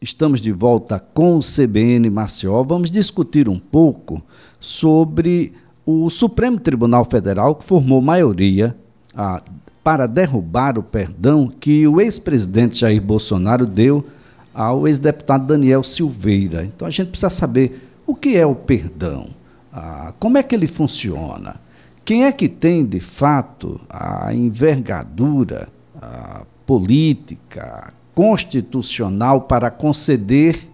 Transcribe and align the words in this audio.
Estamos 0.00 0.40
de 0.40 0.52
volta 0.52 1.00
com 1.00 1.36
o 1.36 1.40
CBN 1.40 2.08
Maceió. 2.08 2.62
Vamos 2.62 2.88
discutir 2.88 3.48
um 3.48 3.58
pouco 3.58 4.22
sobre 4.60 5.52
o 5.84 6.08
Supremo 6.08 6.60
Tribunal 6.60 7.04
Federal, 7.04 7.56
que 7.56 7.64
formou 7.64 8.00
maioria 8.00 8.76
ah, 9.12 9.42
para 9.82 10.06
derrubar 10.06 10.78
o 10.78 10.84
perdão 10.84 11.48
que 11.48 11.84
o 11.88 12.00
ex-presidente 12.00 12.78
Jair 12.78 13.02
Bolsonaro 13.02 13.66
deu 13.66 14.06
ao 14.54 14.86
ex-deputado 14.86 15.48
Daniel 15.48 15.82
Silveira. 15.82 16.64
Então 16.64 16.86
a 16.86 16.92
gente 16.92 17.08
precisa 17.08 17.28
saber 17.28 17.90
o 18.06 18.14
que 18.14 18.36
é 18.36 18.46
o 18.46 18.54
perdão, 18.54 19.26
ah, 19.72 20.14
como 20.20 20.38
é 20.38 20.44
que 20.44 20.54
ele 20.54 20.68
funciona, 20.68 21.56
quem 22.04 22.24
é 22.24 22.30
que 22.30 22.48
tem 22.48 22.86
de 22.86 23.00
fato 23.00 23.80
a 23.90 24.32
envergadura 24.32 25.68
a 26.00 26.42
política, 26.64 27.92
constitucional 28.18 29.42
para 29.42 29.70
conceder, 29.70 30.68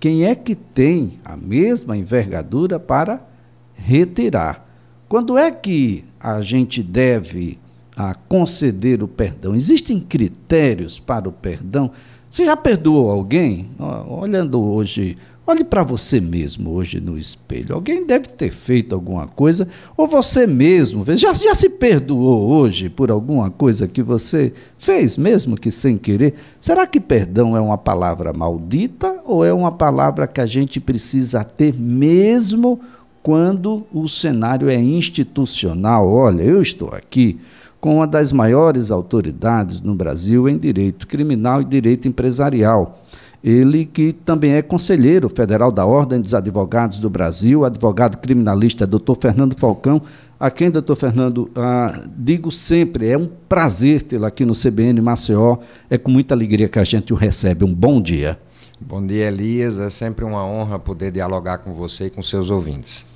quem 0.00 0.24
é 0.24 0.34
que 0.34 0.56
tem 0.56 1.12
a 1.24 1.36
mesma 1.36 1.96
envergadura 1.96 2.80
para 2.80 3.24
retirar? 3.72 4.68
Quando 5.08 5.38
é 5.38 5.52
que 5.52 6.04
a 6.18 6.42
gente 6.42 6.82
deve 6.82 7.56
a 7.96 8.10
ah, 8.10 8.14
conceder 8.28 9.00
o 9.00 9.06
perdão? 9.06 9.54
Existem 9.54 10.00
critérios 10.00 10.98
para 10.98 11.28
o 11.28 11.32
perdão? 11.32 11.88
Você 12.28 12.46
já 12.46 12.56
perdoou 12.56 13.12
alguém? 13.12 13.70
Olhando 14.08 14.60
hoje 14.60 15.16
Olhe 15.52 15.64
para 15.64 15.82
você 15.82 16.18
mesmo 16.18 16.70
hoje 16.70 16.98
no 16.98 17.18
espelho. 17.18 17.74
Alguém 17.74 18.06
deve 18.06 18.26
ter 18.26 18.50
feito 18.50 18.94
alguma 18.94 19.26
coisa, 19.26 19.68
ou 19.94 20.06
você 20.06 20.46
mesmo 20.46 21.04
já, 21.14 21.34
já 21.34 21.54
se 21.54 21.68
perdoou 21.68 22.48
hoje 22.48 22.88
por 22.88 23.10
alguma 23.10 23.50
coisa 23.50 23.86
que 23.86 24.02
você 24.02 24.54
fez, 24.78 25.18
mesmo 25.18 25.54
que 25.54 25.70
sem 25.70 25.98
querer. 25.98 26.36
Será 26.58 26.86
que 26.86 26.98
perdão 26.98 27.54
é 27.54 27.60
uma 27.60 27.76
palavra 27.76 28.32
maldita 28.32 29.20
ou 29.26 29.44
é 29.44 29.52
uma 29.52 29.70
palavra 29.70 30.26
que 30.26 30.40
a 30.40 30.46
gente 30.46 30.80
precisa 30.80 31.44
ter 31.44 31.74
mesmo 31.74 32.80
quando 33.22 33.84
o 33.92 34.08
cenário 34.08 34.70
é 34.70 34.80
institucional? 34.80 36.10
Olha, 36.10 36.42
eu 36.42 36.62
estou 36.62 36.94
aqui 36.94 37.38
com 37.78 37.96
uma 37.96 38.06
das 38.06 38.32
maiores 38.32 38.90
autoridades 38.90 39.82
no 39.82 39.94
Brasil 39.94 40.48
em 40.48 40.56
direito 40.56 41.06
criminal 41.06 41.60
e 41.60 41.66
direito 41.66 42.08
empresarial 42.08 43.01
ele 43.42 43.84
que 43.84 44.12
também 44.12 44.52
é 44.52 44.62
conselheiro 44.62 45.28
federal 45.28 45.72
da 45.72 45.84
Ordem 45.84 46.20
dos 46.20 46.34
Advogados 46.34 47.00
do 47.00 47.10
Brasil, 47.10 47.64
advogado 47.64 48.18
criminalista, 48.18 48.86
doutor 48.86 49.16
Fernando 49.20 49.56
Falcão, 49.58 50.02
a 50.38 50.50
quem, 50.50 50.70
doutor 50.70 50.96
Fernando, 50.96 51.50
ah, 51.54 52.02
digo 52.16 52.50
sempre, 52.50 53.08
é 53.08 53.16
um 53.16 53.28
prazer 53.48 54.02
tê-lo 54.02 54.26
aqui 54.26 54.44
no 54.44 54.54
CBN 54.54 55.00
Maceió, 55.00 55.58
é 55.88 55.96
com 55.96 56.10
muita 56.10 56.34
alegria 56.34 56.68
que 56.68 56.80
a 56.80 56.84
gente 56.84 57.12
o 57.12 57.16
recebe. 57.16 57.64
Um 57.64 57.72
bom 57.72 58.02
dia. 58.02 58.38
Bom 58.80 59.06
dia, 59.06 59.28
Elias, 59.28 59.78
é 59.78 59.88
sempre 59.88 60.24
uma 60.24 60.44
honra 60.44 60.80
poder 60.80 61.12
dialogar 61.12 61.58
com 61.58 61.72
você 61.74 62.06
e 62.06 62.10
com 62.10 62.20
seus 62.20 62.50
ouvintes. 62.50 63.06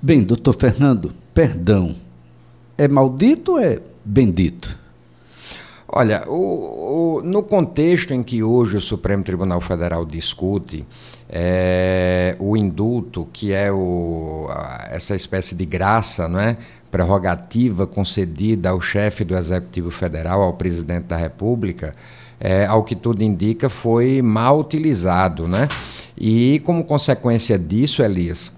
Bem, 0.00 0.22
doutor 0.22 0.54
Fernando, 0.54 1.10
perdão, 1.34 1.96
é 2.76 2.86
maldito 2.86 3.52
ou 3.52 3.58
é 3.58 3.80
bendito? 4.04 4.77
Olha, 5.90 6.24
o, 6.28 7.18
o, 7.18 7.22
no 7.22 7.42
contexto 7.42 8.12
em 8.12 8.22
que 8.22 8.42
hoje 8.42 8.76
o 8.76 8.80
Supremo 8.80 9.24
Tribunal 9.24 9.60
Federal 9.60 10.04
discute 10.04 10.84
é, 11.30 12.36
o 12.38 12.56
indulto, 12.58 13.26
que 13.32 13.52
é 13.54 13.72
o, 13.72 14.48
essa 14.90 15.16
espécie 15.16 15.54
de 15.54 15.64
graça, 15.64 16.28
não 16.28 16.38
é? 16.38 16.58
prerrogativa 16.90 17.86
concedida 17.86 18.70
ao 18.70 18.80
chefe 18.80 19.24
do 19.24 19.36
Executivo 19.36 19.90
Federal, 19.90 20.42
ao 20.42 20.54
presidente 20.54 21.04
da 21.04 21.16
República, 21.16 21.94
é, 22.40 22.66
ao 22.66 22.82
que 22.82 22.96
tudo 22.96 23.22
indica, 23.22 23.68
foi 23.68 24.22
mal 24.22 24.58
utilizado. 24.58 25.46
Né? 25.46 25.68
E, 26.16 26.60
como 26.60 26.84
consequência 26.84 27.58
disso, 27.58 28.02
Elias, 28.02 28.52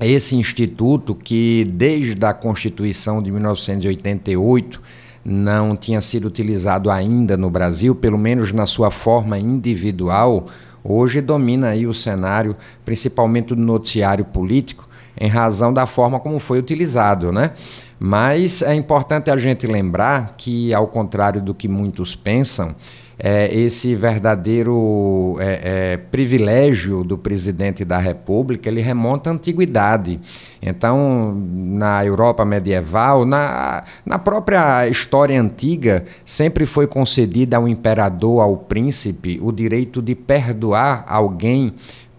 esse 0.00 0.36
instituto 0.36 1.14
que, 1.14 1.64
desde 1.64 2.24
a 2.24 2.34
Constituição 2.34 3.22
de 3.22 3.30
1988, 3.30 4.82
não 5.24 5.74
tinha 5.74 6.00
sido 6.00 6.26
utilizado 6.26 6.90
ainda 6.90 7.36
no 7.36 7.48
Brasil, 7.48 7.94
pelo 7.94 8.18
menos 8.18 8.52
na 8.52 8.66
sua 8.66 8.90
forma 8.90 9.38
individual, 9.38 10.46
hoje 10.82 11.20
domina 11.20 11.68
aí 11.68 11.86
o 11.86 11.94
cenário, 11.94 12.54
principalmente 12.84 13.48
do 13.48 13.56
noticiário 13.56 14.24
político, 14.24 14.88
em 15.18 15.28
razão 15.28 15.72
da 15.72 15.86
forma 15.86 16.20
como 16.20 16.38
foi 16.38 16.58
utilizado, 16.58 17.32
né? 17.32 17.52
Mas 17.98 18.60
é 18.60 18.74
importante 18.74 19.30
a 19.30 19.36
gente 19.36 19.66
lembrar 19.66 20.34
que, 20.36 20.74
ao 20.74 20.88
contrário 20.88 21.40
do 21.40 21.54
que 21.54 21.68
muitos 21.68 22.14
pensam, 22.14 22.74
é, 23.18 23.54
esse 23.54 23.94
verdadeiro 23.94 25.36
é, 25.38 25.60
é, 25.92 25.96
privilégio 25.96 27.04
do 27.04 27.16
presidente 27.16 27.84
da 27.84 27.98
República 27.98 28.68
ele 28.68 28.80
remonta 28.80 29.30
à 29.30 29.32
antiguidade. 29.32 30.20
Então, 30.60 31.34
na 31.52 32.04
Europa 32.04 32.44
medieval, 32.44 33.24
na, 33.24 33.84
na 34.04 34.18
própria 34.18 34.88
história 34.88 35.40
antiga, 35.40 36.04
sempre 36.24 36.66
foi 36.66 36.86
concedida 36.86 37.56
ao 37.56 37.68
imperador, 37.68 38.40
ao 38.40 38.56
príncipe, 38.56 39.38
o 39.42 39.52
direito 39.52 40.00
de 40.00 40.14
perdoar 40.14 41.04
alguém 41.06 41.74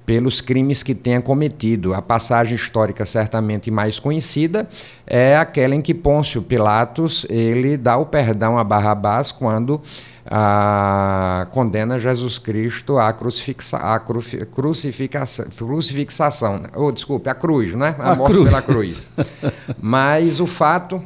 pelos 0.06 0.40
crimes 0.40 0.84
que 0.84 0.94
tenha 0.94 1.20
cometido. 1.20 1.94
A 1.94 2.02
passagem 2.02 2.56
histórica 2.56 3.06
certamente 3.06 3.72
mais 3.72 3.98
conhecida 3.98 4.70
é 5.08 5.36
aquela 5.36 5.76
em 5.76 5.82
que 5.82 5.94
Pôncio 5.94 6.42
Pilatos 6.42 7.26
ele 7.30 7.76
dá 7.76 7.98
o 7.98 8.06
perdão 8.06 8.58
a 8.58 8.64
Barrabás 8.64 9.32
quando 9.32 9.82
a, 10.26 11.48
condena 11.52 12.00
Jesus 12.00 12.38
Cristo 12.38 12.98
à, 12.98 13.12
crucifixa, 13.14 13.78
à 13.78 14.00
cru, 14.00 14.22
crucificação, 14.54 15.46
crucifixação, 15.56 16.64
ou 16.76 16.88
oh, 16.88 16.92
desculpe, 16.92 17.30
a 17.30 17.36
cruz, 17.36 17.74
né? 17.74 17.96
A, 18.00 18.12
a 18.12 18.16
morte 18.16 18.34
cruz. 18.34 18.50
pela 18.50 18.62
cruz. 18.62 19.12
Mas 19.80 20.40
o 20.40 20.48
fato 20.48 21.02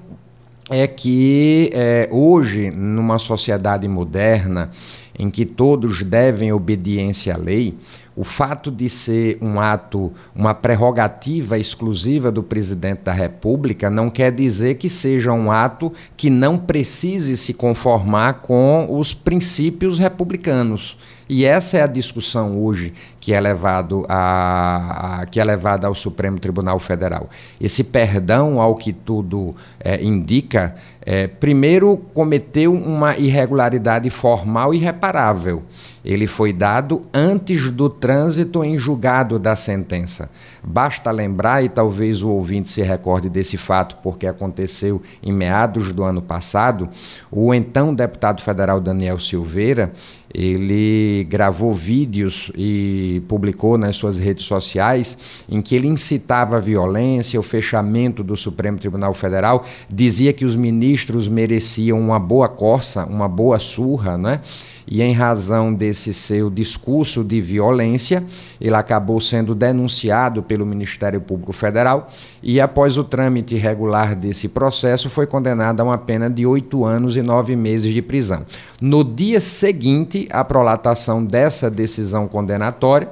é 0.70 0.88
que 0.88 1.72
é, 1.74 2.08
hoje, 2.12 2.70
numa 2.72 3.18
sociedade 3.18 3.88
moderna, 3.88 4.72
em 5.18 5.30
que 5.30 5.46
todos 5.46 6.02
devem 6.04 6.54
obediência 6.54 7.34
à 7.34 7.38
lei, 7.38 7.76
o 8.16 8.24
fato 8.24 8.70
de 8.70 8.90
ser 8.90 9.38
um 9.42 9.60
ato, 9.60 10.12
uma 10.36 10.54
prerrogativa 10.54 11.58
exclusiva 11.58 12.32
do 12.32 12.44
presidente 12.44 13.04
da 13.04 13.14
República, 13.14 13.90
não 13.90 14.10
quer 14.10 14.32
dizer 14.32 14.76
que 14.76 14.90
seja 14.90 15.32
um 15.32 15.52
ato 15.52 15.92
que 16.18 16.30
não 16.30 16.58
precise 16.58 17.38
se 17.38 17.54
conformar 17.54 18.42
com 18.42 18.88
os 18.90 19.14
princípios 19.14 19.98
republicanos. 19.98 20.98
E 21.30 21.46
essa 21.46 21.78
é 21.78 21.84
a 21.84 21.88
discussão 21.88 22.60
hoje 22.60 22.92
que 23.20 23.34
é, 23.34 23.40
levado 23.40 24.04
a, 24.10 25.22
a, 25.22 25.26
que 25.28 25.40
é 25.40 25.44
levada 25.44 25.86
ao 25.86 25.94
Supremo 25.94 26.40
Tribunal 26.40 26.80
Federal. 26.80 27.30
Esse 27.62 27.84
perdão, 27.84 28.60
ao 28.60 28.76
que 28.76 28.92
tudo 28.92 29.56
é, 29.80 30.04
indica, 30.04 30.74
é, 31.06 31.28
primeiro 31.28 31.98
cometeu 32.16 32.74
uma 32.74 33.16
irregularidade 33.16 34.10
formal 34.10 34.74
irreparável 34.74 35.62
ele 36.10 36.26
foi 36.26 36.52
dado 36.52 37.02
antes 37.14 37.70
do 37.70 37.88
trânsito 37.88 38.64
em 38.64 38.76
julgado 38.76 39.38
da 39.38 39.56
sentença. 39.56 40.28
Basta 40.64 41.12
lembrar, 41.12 41.64
e 41.64 41.70
talvez 41.70 42.24
o 42.24 42.30
ouvinte 42.30 42.72
se 42.72 42.82
recorde 42.82 43.30
desse 43.30 43.58
fato, 43.58 43.98
porque 44.02 44.26
aconteceu 44.26 45.04
em 45.22 45.32
meados 45.32 45.94
do 45.94 46.04
ano 46.04 46.20
passado, 46.20 46.90
o 47.30 47.54
então 47.54 47.94
deputado 47.94 48.42
federal 48.42 48.82
Daniel 48.82 49.20
Silveira, 49.20 49.94
ele 50.34 51.28
gravou 51.30 51.76
vídeos 51.76 52.52
e 52.56 53.22
publicou 53.28 53.78
nas 53.78 53.96
suas 53.96 54.18
redes 54.18 54.46
sociais 54.46 55.16
em 55.48 55.62
que 55.62 55.76
ele 55.76 55.88
incitava 55.88 56.58
a 56.58 56.60
violência, 56.60 57.40
o 57.40 57.44
fechamento 57.44 58.24
do 58.24 58.36
Supremo 58.36 58.80
Tribunal 58.80 59.14
Federal, 59.14 59.64
dizia 59.88 60.34
que 60.34 60.46
os 60.46 60.56
ministros 60.56 61.28
mereciam 61.28 62.00
uma 62.00 62.20
boa 62.20 62.50
corça, 62.50 63.06
uma 63.06 63.28
boa 63.28 63.60
surra, 63.60 64.18
né? 64.18 64.42
E 64.90 65.04
em 65.04 65.14
razão 65.14 65.72
desse 65.72 66.16
seu 66.16 66.50
discurso 66.50 67.24
de 67.24 67.40
violência, 67.40 68.24
ele 68.60 68.74
acabou 68.74 69.22
sendo 69.22 69.54
denunciado 69.54 70.42
pelo 70.42 70.66
Ministério 70.66 71.22
Público 71.22 71.54
Federal 71.54 72.10
e, 72.42 72.60
após 72.60 72.98
o 72.98 73.04
trâmite 73.04 73.56
regular 73.56 74.16
desse 74.16 74.48
processo, 74.48 75.08
foi 75.08 75.28
condenado 75.28 75.80
a 75.82 75.84
uma 75.84 75.98
pena 75.98 76.28
de 76.28 76.44
oito 76.44 76.86
anos 76.86 77.16
e 77.16 77.22
nove 77.22 77.56
meses 77.56 77.94
de 77.94 78.02
prisão. 78.02 78.44
No 78.82 79.04
dia 79.04 79.40
seguinte 79.40 80.28
à 80.32 80.44
prolatação 80.44 81.24
dessa 81.24 81.70
decisão 81.70 82.28
condenatória, 82.28 83.10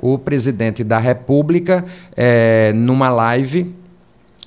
o 0.00 0.16
presidente 0.16 0.82
da 0.82 0.98
República, 0.98 1.84
é, 2.16 2.72
numa 2.74 3.10
live, 3.10 3.74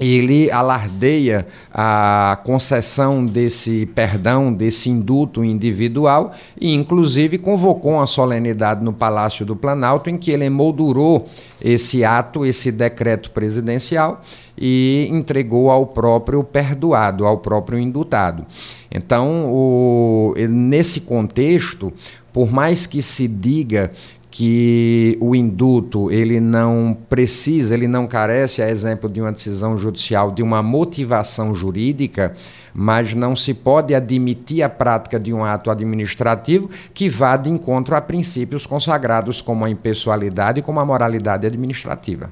ele 0.01 0.50
alardeia 0.50 1.45
a 1.71 2.39
concessão 2.44 3.24
desse 3.24 3.86
perdão, 3.86 4.51
desse 4.51 4.89
indulto 4.89 5.44
individual 5.44 6.33
e, 6.59 6.74
inclusive, 6.74 7.38
convocou 7.38 7.94
uma 7.94 8.07
solenidade 8.07 8.83
no 8.83 8.92
Palácio 8.92 9.45
do 9.45 9.56
Planalto 9.56 10.09
em 10.09 10.18
que 10.18 10.31
ele 10.31 10.45
emoldurou 10.45 11.30
esse 11.62 12.03
ato, 12.03 12.44
esse 12.44 12.71
decreto 12.71 13.30
presidencial 13.30 14.21
e 14.57 15.07
entregou 15.12 15.69
ao 15.69 15.86
próprio 15.86 16.44
perdoado, 16.44 17.24
ao 17.24 17.38
próprio 17.38 17.77
indultado. 17.77 18.44
Então, 18.89 19.45
o, 19.53 20.33
nesse 20.50 21.01
contexto, 21.01 21.94
por 22.33 22.51
mais 22.51 22.88
que 22.88 23.03
se 23.03 23.27
diga 23.27 23.92
que 24.31 25.17
o 25.19 25.35
induto 25.35 26.09
ele 26.09 26.39
não 26.39 26.97
precisa, 27.09 27.73
ele 27.73 27.87
não 27.87 28.07
carece, 28.07 28.61
a 28.61 28.69
exemplo 28.69 29.09
de 29.09 29.19
uma 29.19 29.33
decisão 29.33 29.77
judicial, 29.77 30.31
de 30.31 30.41
uma 30.41 30.63
motivação 30.63 31.53
jurídica, 31.53 32.33
mas 32.73 33.13
não 33.13 33.35
se 33.35 33.53
pode 33.53 33.93
admitir 33.93 34.63
a 34.63 34.69
prática 34.69 35.19
de 35.19 35.33
um 35.33 35.43
ato 35.43 35.69
administrativo 35.69 36.69
que 36.93 37.09
vá 37.09 37.35
de 37.35 37.49
encontro 37.49 37.93
a 37.93 37.99
princípios 37.99 38.65
consagrados 38.65 39.41
como 39.41 39.65
a 39.65 39.69
impessoalidade 39.69 40.59
e 40.59 40.63
como 40.63 40.79
a 40.79 40.85
moralidade 40.85 41.45
administrativa. 41.45 42.31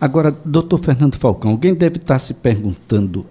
Agora, 0.00 0.34
doutor 0.44 0.78
Fernando 0.78 1.16
Falcão, 1.16 1.50
alguém 1.50 1.74
deve 1.74 1.96
estar 1.96 2.18
se 2.18 2.34
perguntando: 2.34 3.26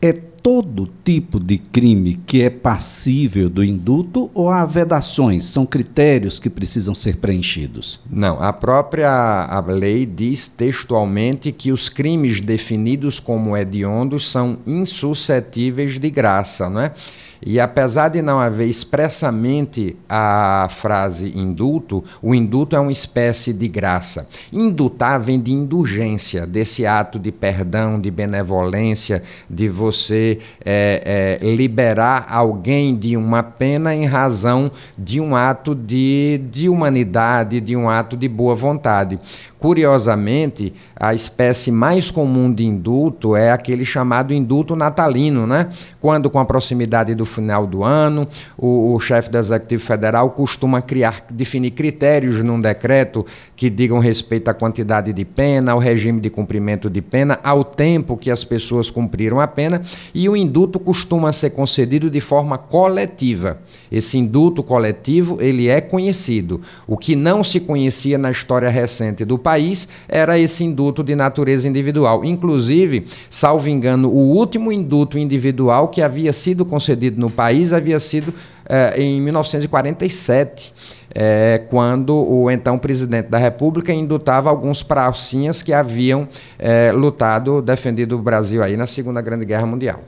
é 0.00 0.12
todo 0.12 0.88
tipo 1.04 1.38
de 1.38 1.58
crime 1.58 2.18
que 2.26 2.42
é 2.42 2.48
passível 2.48 3.50
do 3.50 3.62
indulto 3.62 4.30
ou 4.32 4.48
há 4.48 4.64
vedações, 4.64 5.44
são 5.44 5.66
critérios 5.66 6.38
que 6.38 6.48
precisam 6.48 6.94
ser 6.94 7.16
preenchidos? 7.16 8.00
Não, 8.10 8.42
a 8.42 8.52
própria 8.52 9.10
a 9.10 9.60
lei 9.60 10.06
diz 10.06 10.48
textualmente 10.48 11.52
que 11.52 11.70
os 11.70 11.88
crimes 11.90 12.40
definidos 12.40 13.20
como 13.20 13.56
hediondos 13.56 14.30
são 14.30 14.58
insuscetíveis 14.66 15.98
de 15.98 16.10
graça, 16.10 16.70
não 16.70 16.80
é? 16.80 16.94
E 17.42 17.58
apesar 17.58 18.08
de 18.08 18.20
não 18.20 18.38
haver 18.38 18.68
expressamente 18.68 19.96
a 20.08 20.68
frase 20.70 21.32
indulto, 21.36 22.04
o 22.20 22.34
indulto 22.34 22.76
é 22.76 22.80
uma 22.80 22.92
espécie 22.92 23.52
de 23.52 23.66
graça. 23.66 24.28
Indultar 24.52 25.18
vem 25.18 25.40
de 25.40 25.52
indulgência, 25.52 26.46
desse 26.46 26.84
ato 26.84 27.18
de 27.18 27.32
perdão, 27.32 27.98
de 27.98 28.10
benevolência, 28.10 29.22
de 29.48 29.68
você 29.68 30.38
é, 30.62 31.38
é, 31.40 31.46
liberar 31.54 32.26
alguém 32.28 32.94
de 32.94 33.16
uma 33.16 33.42
pena 33.42 33.94
em 33.94 34.04
razão 34.04 34.70
de 34.98 35.20
um 35.20 35.34
ato 35.34 35.74
de, 35.74 36.40
de 36.50 36.68
humanidade, 36.68 37.60
de 37.60 37.74
um 37.74 37.88
ato 37.88 38.16
de 38.16 38.28
boa 38.28 38.54
vontade. 38.54 39.18
Curiosamente, 39.60 40.72
a 40.96 41.12
espécie 41.12 41.70
mais 41.70 42.10
comum 42.10 42.50
de 42.50 42.64
indulto 42.64 43.36
é 43.36 43.50
aquele 43.50 43.84
chamado 43.84 44.32
indulto 44.32 44.74
natalino, 44.74 45.46
né? 45.46 45.70
Quando, 46.00 46.30
com 46.30 46.38
a 46.38 46.46
proximidade 46.46 47.14
do 47.14 47.26
final 47.26 47.66
do 47.66 47.84
ano, 47.84 48.26
o, 48.56 48.94
o 48.94 49.00
chefe 49.00 49.28
do 49.28 49.36
Executivo 49.36 49.82
Federal 49.82 50.30
costuma 50.30 50.80
criar, 50.80 51.26
definir 51.30 51.72
critérios 51.72 52.42
num 52.42 52.58
decreto 52.58 53.26
que 53.54 53.68
digam 53.68 53.98
respeito 53.98 54.48
à 54.48 54.54
quantidade 54.54 55.12
de 55.12 55.24
pena, 55.26 55.72
ao 55.72 55.78
regime 55.78 56.22
de 56.22 56.30
cumprimento 56.30 56.88
de 56.88 57.02
pena, 57.02 57.38
ao 57.44 57.62
tempo 57.62 58.16
que 58.16 58.30
as 58.30 58.42
pessoas 58.42 58.90
cumpriram 58.90 59.40
a 59.40 59.46
pena, 59.46 59.82
e 60.14 60.26
o 60.26 60.34
indulto 60.34 60.80
costuma 60.80 61.34
ser 61.34 61.50
concedido 61.50 62.08
de 62.08 62.20
forma 62.22 62.56
coletiva. 62.56 63.58
Esse 63.92 64.16
indulto 64.16 64.62
coletivo, 64.62 65.36
ele 65.38 65.68
é 65.68 65.82
conhecido. 65.82 66.62
O 66.86 66.96
que 66.96 67.14
não 67.14 67.44
se 67.44 67.60
conhecia 67.60 68.16
na 68.16 68.30
história 68.30 68.70
recente 68.70 69.22
do 69.22 69.36
país 69.36 69.49
país 69.50 69.88
era 70.08 70.38
esse 70.38 70.62
induto 70.62 71.02
de 71.02 71.16
natureza 71.16 71.68
individual. 71.68 72.24
Inclusive, 72.24 73.06
salvo 73.28 73.68
engano, 73.68 74.08
o 74.08 74.36
último 74.36 74.70
induto 74.70 75.18
individual 75.18 75.88
que 75.88 76.00
havia 76.00 76.32
sido 76.32 76.64
concedido 76.64 77.20
no 77.20 77.28
país 77.28 77.72
havia 77.72 77.98
sido 77.98 78.32
eh, 78.68 79.02
em 79.02 79.20
1947. 79.20 80.72
É, 81.12 81.64
quando 81.68 82.14
o 82.14 82.48
então 82.48 82.78
presidente 82.78 83.26
da 83.26 83.36
República 83.36 83.92
indutava 83.92 84.48
alguns 84.48 84.80
pracinhas 84.80 85.60
que 85.60 85.72
haviam 85.72 86.28
é, 86.56 86.92
lutado, 86.92 87.60
defendido 87.60 88.16
o 88.16 88.22
Brasil 88.22 88.62
aí 88.62 88.76
na 88.76 88.86
Segunda 88.86 89.20
Grande 89.20 89.44
Guerra 89.44 89.66
Mundial. 89.66 90.04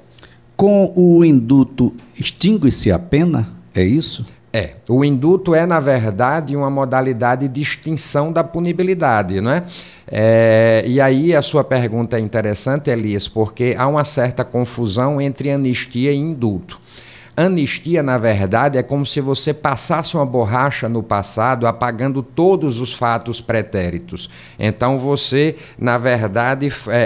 Com 0.56 0.93
o 0.94 1.25
induto, 1.25 1.93
extingue-se 2.17 2.93
a 2.93 3.00
pena? 3.00 3.49
É 3.75 3.83
isso? 3.83 4.25
É. 4.52 4.72
O 4.87 5.02
induto 5.02 5.54
é, 5.54 5.64
na 5.64 5.81
verdade, 5.81 6.54
uma 6.54 6.69
modalidade 6.69 7.49
de 7.49 7.60
extinção 7.62 8.31
da 8.31 8.44
punibilidade, 8.44 9.40
não 9.40 9.50
é? 9.50 9.64
é? 10.06 10.84
e 10.87 11.00
aí 11.00 11.34
a 11.34 11.40
sua 11.40 11.64
pergunta 11.64 12.19
é 12.19 12.20
interessante, 12.20 12.90
Elias, 12.90 13.26
porque 13.26 13.75
há 13.78 13.87
uma 13.87 14.04
certa 14.04 14.44
confusão 14.44 15.19
entre 15.19 15.50
anistia 15.50 16.12
e 16.12 16.16
indulto. 16.16 16.78
Anistia, 17.47 18.03
na 18.03 18.19
verdade, 18.19 18.79
é 18.79 18.83
como 18.83 19.06
se 19.06 19.21
você 19.21 19.53
passasse 19.55 20.17
uma 20.17 20.27
borracha 20.27 20.89
no 20.89 21.03
passado, 21.03 21.67
apagando 21.67 22.23
todos 22.23 22.81
os 22.81 22.93
fatos 22.93 23.41
pretéritos. 23.41 24.31
Então 24.59 24.99
você, 24.99 25.56
na 25.79 25.99
verdade, 25.99 26.73
é, 26.89 26.91
é, 26.91 27.03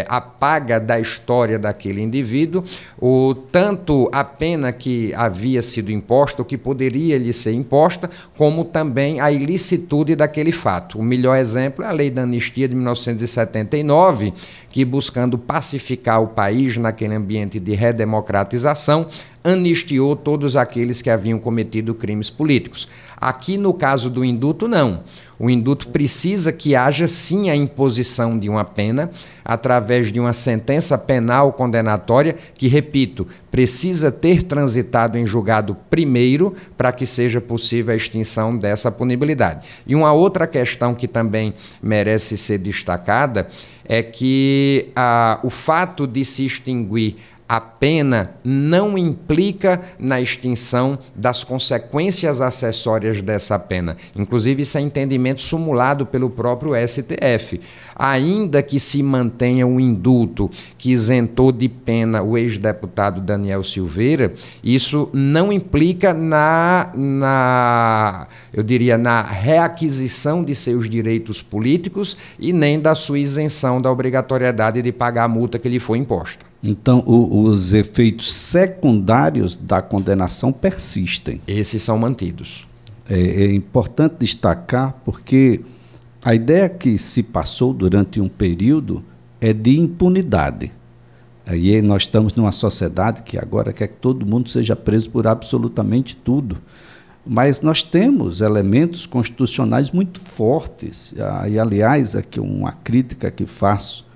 é, 0.00 0.06
apaga 0.08 0.80
da 0.80 0.98
história 0.98 1.58
daquele 1.58 2.00
indivíduo 2.00 2.64
o 2.98 3.34
tanto 3.34 4.08
a 4.12 4.24
pena 4.24 4.72
que 4.72 5.12
havia 5.14 5.62
sido 5.62 5.90
imposta, 5.90 6.42
ou 6.42 6.46
que 6.46 6.58
poderia 6.58 7.18
lhe 7.18 7.32
ser 7.32 7.52
imposta, 7.52 8.10
como 8.36 8.64
também 8.64 9.20
a 9.20 9.30
ilicitude 9.30 10.14
daquele 10.16 10.52
fato. 10.52 10.98
O 10.98 11.02
melhor 11.02 11.36
exemplo 11.36 11.84
é 11.84 11.88
a 11.88 11.92
lei 11.92 12.10
da 12.10 12.22
anistia 12.22 12.68
de 12.68 12.74
1979, 12.74 14.32
que 14.70 14.84
buscando 14.84 15.36
pacificar 15.36 16.22
o 16.22 16.28
país 16.28 16.76
naquele 16.76 17.14
ambiente 17.14 17.58
de 17.58 17.74
redemocratização, 17.74 19.06
anistiou 19.42 20.14
todos 20.14 20.56
aqueles 20.56 21.00
que 21.00 21.10
haviam 21.10 21.38
cometido 21.38 21.94
crimes 21.94 22.28
políticos. 22.28 22.88
Aqui, 23.16 23.56
no 23.56 23.72
caso 23.72 24.08
do 24.10 24.24
induto, 24.24 24.68
não. 24.68 25.02
O 25.38 25.48
induto 25.48 25.88
precisa 25.88 26.52
que 26.52 26.76
haja 26.76 27.08
sim 27.08 27.48
a 27.48 27.56
imposição 27.56 28.38
de 28.38 28.46
uma 28.50 28.62
pena 28.62 29.10
através 29.42 30.12
de 30.12 30.20
uma 30.20 30.34
sentença 30.34 30.98
penal 30.98 31.54
condenatória 31.54 32.36
que, 32.54 32.68
repito, 32.68 33.26
precisa 33.50 34.12
ter 34.12 34.42
transitado 34.42 35.16
em 35.16 35.24
julgado 35.24 35.74
primeiro 35.88 36.54
para 36.76 36.92
que 36.92 37.06
seja 37.06 37.40
possível 37.40 37.94
a 37.94 37.96
extinção 37.96 38.54
dessa 38.54 38.90
punibilidade. 38.90 39.66
E 39.86 39.94
uma 39.94 40.12
outra 40.12 40.46
questão 40.46 40.94
que 40.94 41.08
também 41.08 41.54
merece 41.82 42.36
ser 42.36 42.58
destacada 42.58 43.48
é 43.86 44.02
que 44.02 44.90
ah, 44.94 45.40
o 45.42 45.50
fato 45.50 46.06
de 46.06 46.24
se 46.24 46.44
extinguir 46.44 47.16
a 47.50 47.60
pena 47.60 48.30
não 48.44 48.96
implica 48.96 49.80
na 49.98 50.20
extinção 50.20 50.96
das 51.16 51.42
consequências 51.42 52.40
acessórias 52.40 53.20
dessa 53.20 53.58
pena. 53.58 53.96
Inclusive, 54.14 54.62
isso 54.62 54.78
é 54.78 54.80
entendimento 54.80 55.42
sumulado 55.42 56.06
pelo 56.06 56.30
próprio 56.30 56.74
STF. 56.86 57.60
Ainda 57.96 58.62
que 58.62 58.78
se 58.78 59.02
mantenha 59.02 59.66
o 59.66 59.70
um 59.70 59.80
indulto 59.80 60.48
que 60.78 60.92
isentou 60.92 61.50
de 61.50 61.68
pena 61.68 62.22
o 62.22 62.38
ex-deputado 62.38 63.20
Daniel 63.20 63.64
Silveira, 63.64 64.32
isso 64.62 65.10
não 65.12 65.52
implica 65.52 66.14
na, 66.14 66.92
na, 66.94 68.28
eu 68.54 68.62
diria, 68.62 68.96
na 68.96 69.22
reaquisição 69.22 70.44
de 70.44 70.54
seus 70.54 70.88
direitos 70.88 71.42
políticos 71.42 72.16
e 72.38 72.52
nem 72.52 72.78
da 72.78 72.94
sua 72.94 73.18
isenção 73.18 73.82
da 73.82 73.90
obrigatoriedade 73.90 74.80
de 74.80 74.92
pagar 74.92 75.24
a 75.24 75.28
multa 75.28 75.58
que 75.58 75.68
lhe 75.68 75.80
foi 75.80 75.98
imposta. 75.98 76.49
Então, 76.62 77.02
o, 77.06 77.44
os 77.44 77.72
efeitos 77.72 78.32
secundários 78.32 79.56
da 79.56 79.80
condenação 79.80 80.52
persistem. 80.52 81.40
Esses 81.46 81.82
são 81.82 81.98
mantidos. 81.98 82.66
É, 83.08 83.18
é, 83.18 83.52
importante 83.52 84.16
destacar 84.20 84.94
porque 85.04 85.60
a 86.22 86.34
ideia 86.34 86.68
que 86.68 86.96
se 86.98 87.22
passou 87.22 87.72
durante 87.72 88.20
um 88.20 88.28
período 88.28 89.02
é 89.40 89.52
de 89.52 89.78
impunidade. 89.78 90.70
Aí 91.46 91.80
nós 91.82 92.02
estamos 92.02 92.34
numa 92.34 92.52
sociedade 92.52 93.22
que 93.22 93.38
agora 93.38 93.72
quer 93.72 93.88
que 93.88 93.96
todo 93.96 94.26
mundo 94.26 94.48
seja 94.50 94.76
preso 94.76 95.10
por 95.10 95.26
absolutamente 95.26 96.14
tudo. 96.14 96.58
Mas 97.26 97.62
nós 97.62 97.82
temos 97.82 98.40
elementos 98.40 99.06
constitucionais 99.06 99.90
muito 99.90 100.20
fortes. 100.20 101.14
Ah, 101.18 101.48
e, 101.48 101.58
aliás, 101.58 102.14
aqui 102.14 102.38
uma 102.38 102.72
crítica 102.72 103.30
que 103.30 103.46
faço 103.46 104.06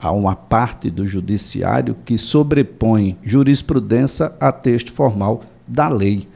há 0.00 0.12
uma 0.12 0.36
parte 0.36 0.90
do 0.90 1.06
judiciário 1.06 1.96
que 2.04 2.16
sobrepõe 2.16 3.16
jurisprudência 3.22 4.32
a 4.40 4.52
texto 4.52 4.92
formal 4.92 5.42
da 5.66 5.88
lei. 5.88 6.26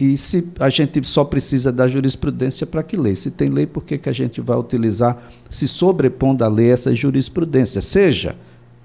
E 0.00 0.16
se 0.16 0.48
a 0.58 0.68
gente 0.68 1.04
só 1.06 1.22
precisa 1.22 1.70
da 1.70 1.86
jurisprudência 1.86 2.66
para 2.66 2.82
que 2.82 2.96
lei? 2.96 3.14
Se 3.14 3.30
tem 3.30 3.48
lei, 3.48 3.66
por 3.66 3.84
que, 3.84 3.98
que 3.98 4.08
a 4.08 4.12
gente 4.12 4.40
vai 4.40 4.56
utilizar, 4.56 5.16
se 5.48 5.68
sobrepondo 5.68 6.44
à 6.44 6.48
lei 6.48 6.70
essa 6.70 6.92
jurisprudência? 6.94 7.80
Seja 7.80 8.34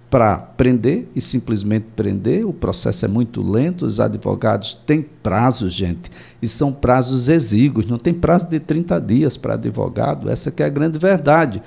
para 0.09 0.37
prender 0.37 1.07
e 1.15 1.19
simplesmente 1.19 1.87
prender, 1.95 2.45
o 2.45 2.53
processo 2.53 3.03
é 3.03 3.07
muito 3.07 3.41
lento, 3.41 3.85
os 3.85 3.99
advogados 3.99 4.73
têm 4.73 5.01
prazos, 5.01 5.73
gente, 5.73 6.09
e 6.41 6.47
são 6.47 6.71
prazos 6.71 7.27
exíguos, 7.27 7.87
não 7.87 7.97
tem 7.97 8.13
prazo 8.13 8.47
de 8.47 8.59
30 8.59 9.01
dias 9.01 9.35
para 9.35 9.55
advogado, 9.55 10.29
essa 10.29 10.49
que 10.49 10.63
é 10.63 10.65
a 10.65 10.69
grande 10.69 10.97
verdade. 10.97 11.61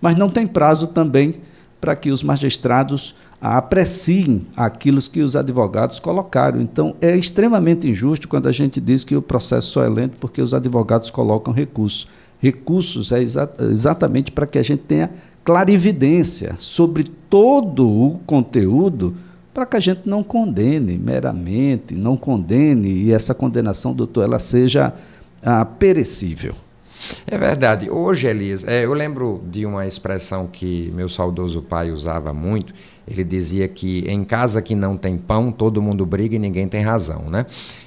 Mas 0.00 0.16
não 0.16 0.28
tem 0.28 0.46
prazo 0.46 0.88
também 0.88 1.36
para 1.84 1.94
que 1.94 2.10
os 2.10 2.22
magistrados 2.22 3.14
apreciem 3.38 4.46
aquilo 4.56 5.02
que 5.02 5.20
os 5.20 5.36
advogados 5.36 5.98
colocaram. 5.98 6.62
Então, 6.62 6.96
é 6.98 7.14
extremamente 7.14 7.86
injusto 7.86 8.26
quando 8.26 8.48
a 8.48 8.52
gente 8.52 8.80
diz 8.80 9.04
que 9.04 9.14
o 9.14 9.20
processo 9.20 9.72
só 9.72 9.84
é 9.84 9.88
lento 9.90 10.16
porque 10.18 10.40
os 10.40 10.54
advogados 10.54 11.10
colocam 11.10 11.52
recursos. 11.52 12.08
Recursos 12.38 13.12
é 13.12 13.22
exa 13.22 13.52
exatamente 13.70 14.32
para 14.32 14.46
que 14.46 14.58
a 14.58 14.62
gente 14.62 14.84
tenha 14.84 15.10
clarividência 15.44 16.56
sobre 16.58 17.04
todo 17.28 17.86
o 17.86 18.18
conteúdo, 18.24 19.14
para 19.52 19.66
que 19.66 19.76
a 19.76 19.80
gente 19.80 20.08
não 20.08 20.24
condene 20.24 20.96
meramente, 20.96 21.94
não 21.94 22.16
condene 22.16 22.88
e 22.88 23.12
essa 23.12 23.34
condenação, 23.34 23.92
doutor, 23.92 24.24
ela 24.24 24.38
seja 24.38 24.94
ah, 25.42 25.66
perecível. 25.66 26.54
É 27.26 27.36
verdade. 27.36 27.90
Hoje, 27.90 28.26
Elias, 28.26 28.64
é, 28.66 28.84
eu 28.84 28.92
lembro 28.92 29.42
de 29.46 29.64
uma 29.66 29.86
expressão 29.86 30.46
que 30.46 30.90
meu 30.94 31.08
saudoso 31.08 31.62
pai 31.62 31.90
usava 31.90 32.32
muito. 32.32 32.72
Ele 33.06 33.22
dizia 33.22 33.68
que 33.68 34.04
em 34.08 34.24
casa 34.24 34.62
que 34.62 34.74
não 34.74 34.96
tem 34.96 35.18
pão, 35.18 35.52
todo 35.52 35.82
mundo 35.82 36.06
briga 36.06 36.36
e 36.36 36.38
ninguém 36.38 36.66
tem 36.66 36.82
razão, 36.82 37.28
né? 37.28 37.46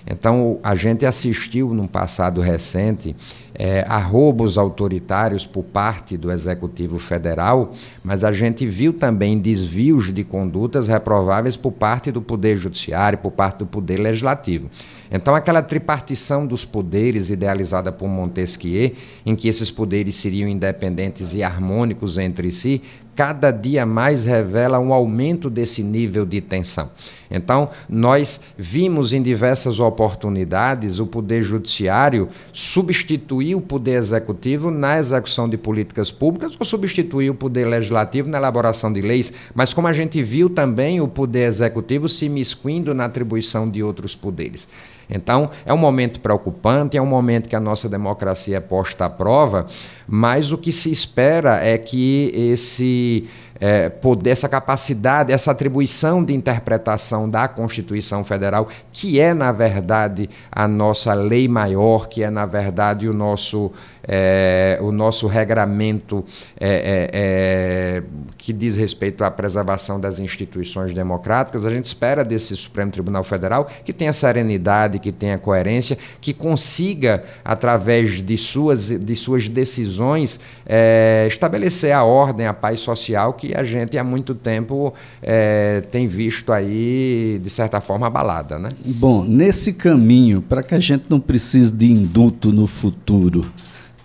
Então, 0.10 0.60
a 0.64 0.76
gente 0.76 1.06
assistiu 1.06 1.74
num 1.74 1.88
passado 1.88 2.40
recente 2.40 3.16
é, 3.54 3.84
a 3.88 3.98
roubos 3.98 4.58
autoritários 4.58 5.46
por 5.46 5.64
parte 5.64 6.16
do 6.16 6.32
Executivo 6.32 7.00
Federal, 7.00 7.74
mas 8.04 8.24
a 8.24 8.32
gente 8.32 8.66
viu 8.68 8.94
também 8.94 9.40
desvios 9.40 10.14
de 10.14 10.24
condutas 10.24 10.88
reprováveis 10.88 11.58
por 11.58 11.72
parte 11.72 12.12
do 12.12 12.22
Poder 12.22 12.56
Judiciário, 12.56 13.18
por 13.18 13.32
parte 13.32 13.60
do 13.60 13.66
Poder 13.66 14.00
Legislativo. 14.00 14.70
Então, 15.12 15.34
aquela 15.34 15.62
tripartição 15.62 16.46
dos 16.46 16.64
poderes 16.64 17.30
idealizada 17.30 17.92
por 17.92 18.08
Montesquieu, 18.08 18.92
em 19.26 19.36
que 19.36 19.48
esses 19.48 19.72
poderes 19.72 20.16
seriam 20.16 20.50
independentes 20.50 21.34
e 21.34 21.42
harmônicos 21.42 22.18
entre 22.18 22.52
si, 22.52 22.82
cada 23.18 23.50
dia 23.50 23.84
mais 23.84 24.26
revela 24.26 24.80
um 24.80 24.94
aumento 24.94 25.50
desse 25.50 25.82
nível 25.82 26.24
de 26.24 26.40
tensão. 26.40 26.92
Então, 27.32 27.72
nós 27.90 28.40
vimos 28.56 29.12
em 29.12 29.24
diversas 29.24 29.80
oportunidades 29.80 31.00
o 31.00 31.08
Poder 31.08 31.42
Judiciário 31.42 32.30
substituir 32.54 33.56
o 33.56 33.60
Poder 33.60 33.96
Executivo 33.96 34.70
na 34.70 35.00
execução 35.00 35.50
de 35.50 35.58
políticas 35.58 36.12
públicas 36.12 36.54
ou 36.60 36.66
substituir 36.66 37.32
o 37.32 37.36
Poder 37.36 37.66
Legislativo 37.66 38.30
na 38.30 38.38
elaboração 38.38 38.94
de 38.94 39.02
leis, 39.02 39.34
mas 39.56 39.74
como 39.74 39.88
a 39.88 39.94
gente 39.94 40.22
viu 40.22 40.48
também 40.48 41.02
o 41.02 41.08
Poder 41.08 41.48
Executivo 41.48 42.08
se 42.08 42.30
miscuindo 42.30 42.94
na 42.94 43.06
atribuição 43.06 43.68
de 43.68 43.82
outros 43.82 44.14
poderes. 44.14 44.70
Então, 45.10 45.50
é 45.66 45.74
um 45.74 45.78
momento 45.78 46.20
preocupante, 46.20 46.98
é 46.98 47.02
um 47.02 47.06
momento 47.06 47.48
que 47.48 47.56
a 47.56 47.60
nossa 47.60 47.88
democracia 47.88 48.58
é 48.58 48.60
posta 48.60 49.06
à 49.06 49.10
prova, 49.10 49.66
mas 50.08 50.52
o 50.52 50.58
que 50.58 50.72
se 50.72 50.92
espera 50.92 51.64
é 51.64 51.78
que 51.78 52.32
esse 52.34 53.28
é, 53.60 53.90
poder, 53.90 54.32
essa 54.32 54.48
capacidade, 54.48 55.32
essa 55.32 55.52
atribuição 55.52 56.24
de 56.24 56.34
interpretação 56.34 57.30
da 57.30 57.48
Constituição 57.48 58.24
Federal, 58.24 58.68
que 58.92 59.20
é, 59.20 59.34
na 59.34 59.52
verdade, 59.52 60.30
a 60.52 60.68
nossa 60.68 61.14
lei 61.14 61.48
maior, 61.48 62.08
que 62.08 62.24
é, 62.24 62.30
na 62.30 62.46
verdade, 62.46 63.08
o 63.08 63.14
nosso, 63.14 63.72
é, 64.04 64.78
o 64.82 64.92
nosso 64.92 65.28
regramento 65.28 66.24
é, 66.60 66.70
é, 66.70 67.10
é, 67.14 68.04
que 68.38 68.54
diz 68.54 68.78
respeito 68.78 69.24
à 69.24 69.32
preservação 69.32 70.00
das 70.00 70.20
instituições 70.20 70.94
democráticas, 70.94 71.66
a 71.66 71.70
gente 71.70 71.86
espera 71.86 72.24
desse 72.24 72.56
Supremo 72.56 72.92
Tribunal 72.92 73.24
Federal 73.24 73.68
que 73.84 73.94
tenha 73.94 74.14
serenidade, 74.14 75.00
que 75.00 75.12
tenha 75.12 75.38
coerência, 75.38 75.98
que 76.22 76.34
consiga, 76.34 77.24
através 77.44 78.22
de 78.22 78.38
suas, 78.38 78.90
de 78.90 79.16
suas 79.16 79.48
decisões, 79.48 80.40
é, 80.66 81.26
estabelecer 81.28 81.92
a 81.92 82.04
ordem, 82.04 82.48
a 82.48 82.54
paz 82.54 82.80
social 82.80 83.34
que 83.34 83.47
que 83.48 83.56
a 83.56 83.64
gente 83.64 83.98
há 83.98 84.04
muito 84.04 84.36
tempo 84.36 84.94
é, 85.22 85.82
tem 85.90 86.08
visto 86.08 86.52
aí, 86.52 87.40
de 87.42 87.50
certa 87.50 87.80
forma, 87.80 88.08
abalada. 88.08 88.60
Né? 88.60 88.70
Bom, 88.86 89.24
nesse 89.24 89.74
caminho, 89.74 90.42
para 90.42 90.62
que 90.62 90.76
a 90.76 90.80
gente 90.80 91.06
não 91.10 91.20
precise 91.20 91.72
de 91.72 91.92
induto 91.92 92.52
no 92.52 92.68
futuro, 92.68 93.50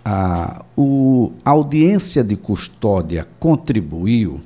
a, 0.05 0.63
o, 0.77 1.33
a 1.43 1.51
audiência 1.51 2.23
de 2.23 2.35
custódia 2.35 3.27
contribuiu 3.39 4.39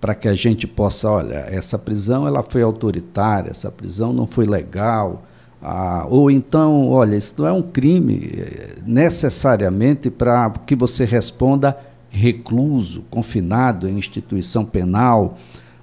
para 0.00 0.14
que 0.14 0.28
a 0.28 0.34
gente 0.34 0.66
possa, 0.66 1.10
olha, 1.10 1.46
essa 1.48 1.78
prisão 1.78 2.26
ela 2.26 2.42
foi 2.42 2.62
autoritária, 2.62 3.50
essa 3.50 3.70
prisão 3.70 4.12
não 4.12 4.26
foi 4.26 4.44
legal, 4.44 5.22
ah, 5.62 6.06
ou 6.10 6.30
então, 6.30 6.90
olha, 6.90 7.16
isso 7.16 7.36
não 7.38 7.46
é 7.46 7.52
um 7.52 7.62
crime 7.62 8.32
eh, 8.36 8.74
necessariamente 8.84 10.10
para 10.10 10.50
que 10.66 10.76
você 10.76 11.06
responda 11.06 11.74
recluso, 12.14 13.04
confinado 13.10 13.88
em 13.88 13.98
instituição 13.98 14.64
penal, 14.64 15.38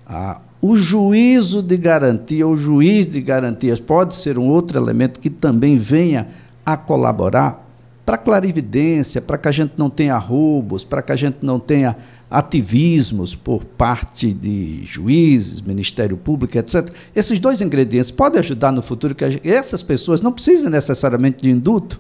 ah, 0.08 0.40
o 0.62 0.78
juízo 0.78 1.62
de 1.62 1.76
garantia, 1.76 2.48
o 2.48 2.56
juiz 2.56 3.08
de 3.08 3.20
garantias 3.20 3.80
pode 3.80 4.16
ser 4.16 4.38
um 4.38 4.48
outro 4.48 4.78
elemento 4.78 5.20
que 5.20 5.30
também 5.30 5.78
venha 5.78 6.28
a 6.66 6.78
colaborar 6.78 7.68
para 8.06 8.18
clarividência, 8.18 9.22
para 9.22 9.38
que 9.38 9.48
a 9.48 9.52
gente 9.52 9.74
não 9.78 9.90
tenha 9.90 10.18
roubos, 10.18 10.84
para 10.84 11.02
que 11.02 11.12
a 11.12 11.16
gente 11.16 11.38
não 11.42 11.60
tenha 11.60 11.96
ativismos 12.30 13.36
por 13.36 13.66
parte 13.66 14.32
de 14.32 14.86
juízes, 14.86 15.62
Ministério 15.62 16.16
Público, 16.16 16.58
etc. 16.58 16.90
Esses 17.16 17.40
dois 17.40 17.62
ingredientes 17.62 18.12
podem 18.12 18.40
ajudar 18.40 18.72
no 18.72 18.82
futuro 18.82 19.14
que 19.14 19.42
essas 19.44 19.84
pessoas 19.84 20.22
não 20.22 20.32
precisem 20.32 20.70
necessariamente 20.70 21.44
de 21.44 21.50
induto? 21.50 22.00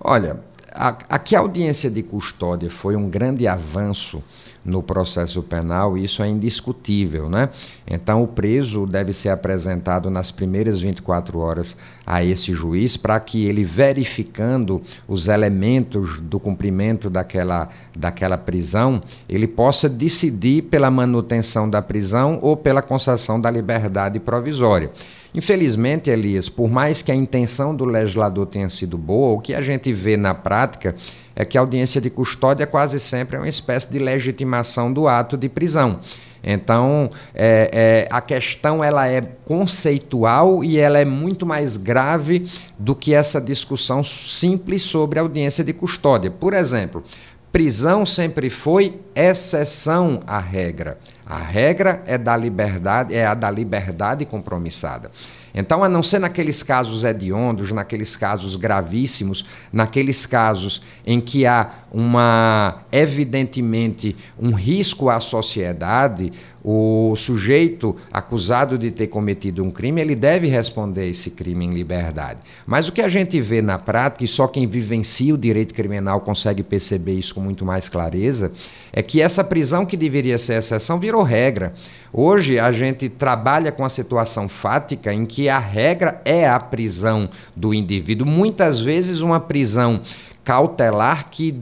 Olha, 0.00 0.40
Aqui 0.72 1.34
a 1.34 1.40
audiência 1.40 1.90
de 1.90 2.02
custódia 2.02 2.70
foi 2.70 2.94
um 2.94 3.08
grande 3.08 3.48
avanço 3.48 4.22
no 4.64 4.82
processo 4.82 5.42
penal, 5.42 5.96
isso 5.96 6.22
é 6.22 6.28
indiscutível, 6.28 7.28
né? 7.28 7.48
Então 7.86 8.22
o 8.22 8.28
preso 8.28 8.86
deve 8.86 9.12
ser 9.12 9.30
apresentado 9.30 10.10
nas 10.10 10.30
primeiras 10.30 10.80
24 10.80 11.38
horas 11.38 11.76
a 12.06 12.22
esse 12.22 12.52
juiz 12.52 12.96
para 12.96 13.18
que 13.18 13.46
ele 13.46 13.64
verificando 13.64 14.82
os 15.08 15.28
elementos 15.28 16.20
do 16.20 16.38
cumprimento 16.38 17.08
daquela 17.08 17.68
daquela 17.96 18.38
prisão, 18.38 19.02
ele 19.28 19.46
possa 19.46 19.88
decidir 19.88 20.62
pela 20.62 20.90
manutenção 20.90 21.68
da 21.68 21.82
prisão 21.82 22.38
ou 22.42 22.56
pela 22.56 22.82
concessão 22.82 23.40
da 23.40 23.50
liberdade 23.50 24.20
provisória. 24.20 24.90
Infelizmente, 25.34 26.10
Elias, 26.10 26.48
por 26.48 26.68
mais 26.68 27.02
que 27.02 27.12
a 27.12 27.14
intenção 27.14 27.74
do 27.74 27.84
legislador 27.84 28.46
tenha 28.46 28.68
sido 28.68 28.98
boa, 28.98 29.36
o 29.36 29.40
que 29.40 29.54
a 29.54 29.62
gente 29.62 29.92
vê 29.92 30.16
na 30.16 30.34
prática 30.34 30.94
é 31.36 31.44
que 31.44 31.56
a 31.56 31.60
audiência 31.60 32.00
de 32.00 32.10
custódia 32.10 32.66
quase 32.66 32.98
sempre 32.98 33.36
é 33.36 33.38
uma 33.38 33.48
espécie 33.48 33.90
de 33.90 33.98
legitimação 33.98 34.92
do 34.92 35.06
ato 35.06 35.36
de 35.36 35.48
prisão. 35.48 36.00
Então, 36.42 37.10
é, 37.34 37.70
é, 37.72 38.08
a 38.10 38.20
questão 38.20 38.82
ela 38.82 39.06
é 39.06 39.20
conceitual 39.44 40.64
e 40.64 40.78
ela 40.78 40.98
é 40.98 41.04
muito 41.04 41.44
mais 41.44 41.76
grave 41.76 42.48
do 42.78 42.94
que 42.94 43.12
essa 43.12 43.40
discussão 43.40 44.02
simples 44.02 44.82
sobre 44.82 45.18
audiência 45.18 45.62
de 45.62 45.72
custódia. 45.72 46.30
Por 46.30 46.54
exemplo, 46.54 47.04
prisão 47.52 48.06
sempre 48.06 48.48
foi 48.50 49.00
exceção 49.14 50.22
à 50.26 50.38
regra. 50.38 50.98
A 51.26 51.38
regra 51.38 52.02
é 52.06 52.18
da 52.18 52.36
liberdade, 52.36 53.14
é 53.14 53.24
a 53.24 53.34
da 53.34 53.50
liberdade 53.50 54.24
compromissada. 54.24 55.10
Então, 55.54 55.82
a 55.82 55.88
não 55.88 56.02
ser 56.02 56.20
naqueles 56.20 56.62
casos 56.62 57.04
hediondos, 57.04 57.72
naqueles 57.72 58.14
casos 58.16 58.54
gravíssimos, 58.54 59.44
naqueles 59.72 60.24
casos 60.24 60.80
em 61.04 61.20
que 61.20 61.44
há 61.44 61.70
uma 61.90 62.82
evidentemente 62.92 64.16
um 64.38 64.52
risco 64.52 65.08
à 65.08 65.20
sociedade, 65.20 66.32
o 66.62 67.14
sujeito 67.16 67.96
acusado 68.12 68.76
de 68.76 68.90
ter 68.90 69.06
cometido 69.06 69.64
um 69.64 69.70
crime, 69.70 70.00
ele 70.00 70.14
deve 70.14 70.46
responder 70.46 71.08
esse 71.08 71.30
crime 71.30 71.64
em 71.64 71.70
liberdade. 71.70 72.40
Mas 72.66 72.88
o 72.88 72.92
que 72.92 73.00
a 73.00 73.08
gente 73.08 73.40
vê 73.40 73.62
na 73.62 73.78
prática, 73.78 74.24
e 74.24 74.28
só 74.28 74.46
quem 74.46 74.66
vivencia 74.66 75.34
o 75.34 75.38
direito 75.38 75.74
criminal 75.74 76.20
consegue 76.20 76.62
perceber 76.62 77.14
isso 77.14 77.34
com 77.34 77.40
muito 77.40 77.64
mais 77.64 77.88
clareza, 77.88 78.52
é 78.92 79.02
que 79.02 79.20
essa 79.20 79.42
prisão 79.42 79.86
que 79.86 79.96
deveria 79.96 80.38
ser 80.38 80.54
exceção 80.54 80.98
virou 80.98 81.22
regra. 81.22 81.72
Hoje 82.12 82.58
a 82.58 82.72
gente 82.72 83.08
trabalha 83.08 83.72
com 83.72 83.84
a 83.84 83.88
situação 83.88 84.48
fática 84.48 85.14
em 85.14 85.24
que 85.24 85.48
a 85.48 85.58
regra 85.58 86.20
é 86.24 86.48
a 86.48 86.58
prisão 86.58 87.28
do 87.56 87.72
indivíduo, 87.72 88.26
muitas 88.26 88.80
vezes 88.80 89.20
uma 89.20 89.40
prisão 89.40 90.00
cautelar 90.44 91.30
que 91.30 91.54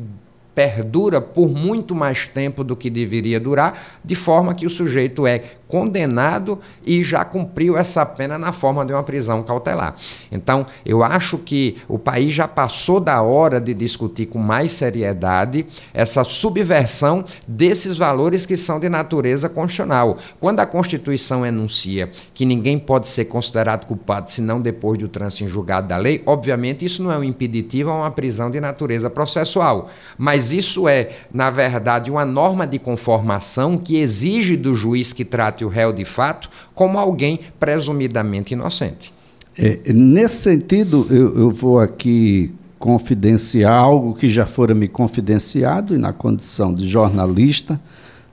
perdura 0.59 1.21
por 1.21 1.49
muito 1.49 1.95
mais 1.95 2.27
tempo 2.27 2.65
do 2.65 2.75
que 2.75 2.91
deveria 2.91 3.39
durar, 3.39 4.01
de 4.05 4.17
forma 4.17 4.53
que 4.57 4.67
o 4.67 4.69
sujeito 4.69 5.25
é 5.25 5.41
condenado 5.69 6.59
e 6.85 7.03
já 7.03 7.25
cumpriu 7.25 7.77
essa 7.77 8.05
pena 8.05 8.39
na 8.39 8.53
forma 8.53 8.85
de 8.85 8.93
uma 8.93 9.03
prisão 9.03 9.43
cautelar. 9.43 9.95
Então, 10.33 10.67
eu 10.85 11.05
acho 11.05 11.39
que 11.39 11.77
o 11.87 11.99
país 11.99 12.33
já 12.33 12.49
passou 12.49 12.99
da 12.99 13.21
hora 13.23 13.61
de 13.61 13.75
discutir 13.75 14.27
com 14.27 14.39
mais 14.39 14.73
seriedade 14.73 15.67
essa 15.93 16.25
subversão 16.25 17.25
desses 17.47 17.97
valores 17.99 18.47
que 18.47 18.57
são 18.57 18.81
de 18.81 18.89
natureza 18.89 19.49
constitucional. 19.49 20.17
Quando 20.41 20.61
a 20.61 20.67
Constituição 20.67 21.45
enuncia 21.45 22.11
que 22.33 22.47
ninguém 22.47 22.79
pode 22.79 23.09
ser 23.09 23.27
considerado 23.27 23.87
culpado 23.87 24.31
senão 24.31 24.61
depois 24.61 24.99
do 24.99 25.09
trânsito 25.09 25.45
em 25.45 25.49
julgado 25.49 25.89
da 25.89 25.97
lei, 25.97 26.23
obviamente 26.25 26.85
isso 26.85 27.03
não 27.03 27.13
é 27.13 27.19
um 27.19 27.25
impeditivo 27.25 27.91
a 27.91 27.97
uma 27.97 28.11
prisão 28.11 28.51
de 28.51 28.61
natureza 28.61 29.11
processual, 29.11 29.91
mas 30.17 30.53
isso 30.53 30.89
é, 30.89 31.11
na 31.33 31.51
verdade, 31.51 32.11
uma 32.11 32.25
norma 32.25 32.67
de 32.67 32.79
conformação 32.79 33.77
que 33.77 33.99
exige 33.99 34.57
do 34.57 34.75
juiz 34.75 35.13
que 35.13 35.25
o 35.65 35.69
réu 35.69 35.93
de 35.93 36.05
fato 36.05 36.51
como 36.75 36.99
alguém 36.99 37.41
presumidamente 37.59 38.55
inocente. 38.55 39.13
É, 39.57 39.93
nesse 39.93 40.37
sentido, 40.37 41.07
eu, 41.11 41.37
eu 41.39 41.51
vou 41.51 41.81
aqui 41.81 42.55
confidenciar 42.79 43.73
algo 43.73 44.15
que 44.15 44.29
já 44.29 44.47
fora 44.47 44.75
me 44.75 44.87
confidenciado 44.87 45.95
e 45.95 45.99
na 45.99 46.13
condição 46.13 46.73
de 46.73 46.89
jornalista, 46.89 47.81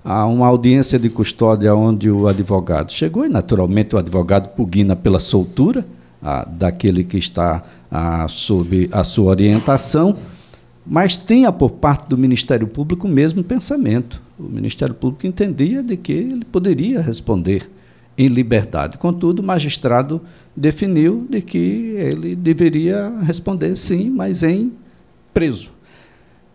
a 0.03 0.27
uma 0.27 0.45
audiência 0.45 0.99
de 0.99 1.09
custódia 1.09 1.73
onde 1.73 2.11
o 2.11 2.27
advogado 2.27 2.91
chegou 2.91 3.25
e 3.25 3.29
naturalmente 3.29 3.95
o 3.95 3.97
advogado 3.97 4.49
pugna 4.49 4.95
pela 4.95 5.19
soltura 5.19 5.83
a, 6.21 6.45
daquele 6.45 7.03
que 7.03 7.17
está 7.17 7.63
a, 7.89 8.27
sob 8.27 8.87
a 8.91 9.03
sua 9.03 9.31
orientação 9.31 10.15
mas 10.85 11.17
tinha 11.17 11.51
por 11.51 11.71
parte 11.71 12.07
do 12.07 12.17
Ministério 12.17 12.67
Público 12.67 13.07
o 13.07 13.09
mesmo 13.09 13.43
pensamento. 13.43 14.21
O 14.37 14.43
Ministério 14.43 14.93
Público 14.93 15.25
entendia 15.25 15.81
de 15.81 15.95
que 15.95 16.11
ele 16.11 16.45
poderia 16.45 17.01
responder 17.01 17.69
em 18.17 18.27
liberdade. 18.27 18.97
Contudo, 18.97 19.39
o 19.39 19.43
magistrado 19.43 20.21
definiu 20.55 21.25
de 21.29 21.41
que 21.41 21.95
ele 21.97 22.35
deveria 22.35 23.09
responder 23.21 23.75
sim, 23.75 24.09
mas 24.09 24.43
em 24.43 24.71
preso. 25.33 25.73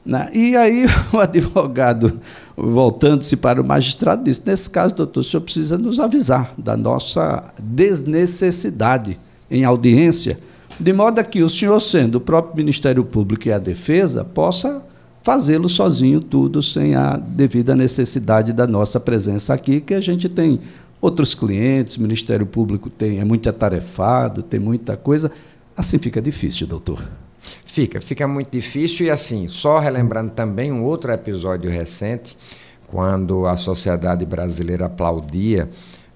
Né? 0.04 0.30
E 0.32 0.56
aí 0.56 0.86
o 1.12 1.18
advogado, 1.18 2.20
voltando-se 2.56 3.36
para 3.36 3.60
o 3.60 3.64
magistrado, 3.64 4.24
disse: 4.24 4.42
nesse 4.46 4.68
caso, 4.70 4.94
doutor, 4.94 5.20
o 5.20 5.24
senhor 5.24 5.42
precisa 5.42 5.76
nos 5.76 6.00
avisar 6.00 6.54
da 6.56 6.76
nossa 6.76 7.52
desnecessidade 7.58 9.18
em 9.50 9.64
audiência 9.64 10.38
de 10.80 10.94
modo 10.94 11.22
que 11.22 11.42
o 11.42 11.48
senhor, 11.48 11.78
sendo 11.78 12.14
o 12.14 12.20
próprio 12.20 12.56
Ministério 12.56 13.04
Público 13.04 13.46
e 13.46 13.52
a 13.52 13.58
defesa, 13.58 14.24
possa 14.24 14.82
fazê-lo 15.22 15.68
sozinho 15.68 16.20
tudo 16.20 16.62
sem 16.62 16.94
a 16.94 17.16
devida 17.16 17.74
necessidade 17.76 18.52
da 18.52 18.66
nossa 18.66 18.98
presença 18.98 19.54
aqui, 19.54 19.80
que 19.80 19.94
a 19.94 20.00
gente 20.00 20.28
tem 20.28 20.60
outros 21.00 21.34
clientes, 21.34 21.96
o 21.96 22.02
Ministério 22.02 22.46
Público 22.46 22.90
tem 22.90 23.20
é 23.20 23.24
muito 23.24 23.48
atarefado, 23.48 24.42
tem 24.42 24.60
muita 24.60 24.96
coisa, 24.96 25.30
assim 25.76 25.98
fica 25.98 26.20
difícil, 26.20 26.66
doutor. 26.66 27.02
Fica, 27.64 28.00
fica 28.00 28.26
muito 28.28 28.50
difícil 28.50 29.06
e 29.06 29.10
assim, 29.10 29.48
só 29.48 29.78
relembrando 29.78 30.32
também 30.32 30.70
um 30.72 30.82
outro 30.84 31.10
episódio 31.12 31.70
recente, 31.70 32.36
quando 32.86 33.46
a 33.46 33.56
sociedade 33.56 34.26
brasileira 34.26 34.86
aplaudia 34.86 35.70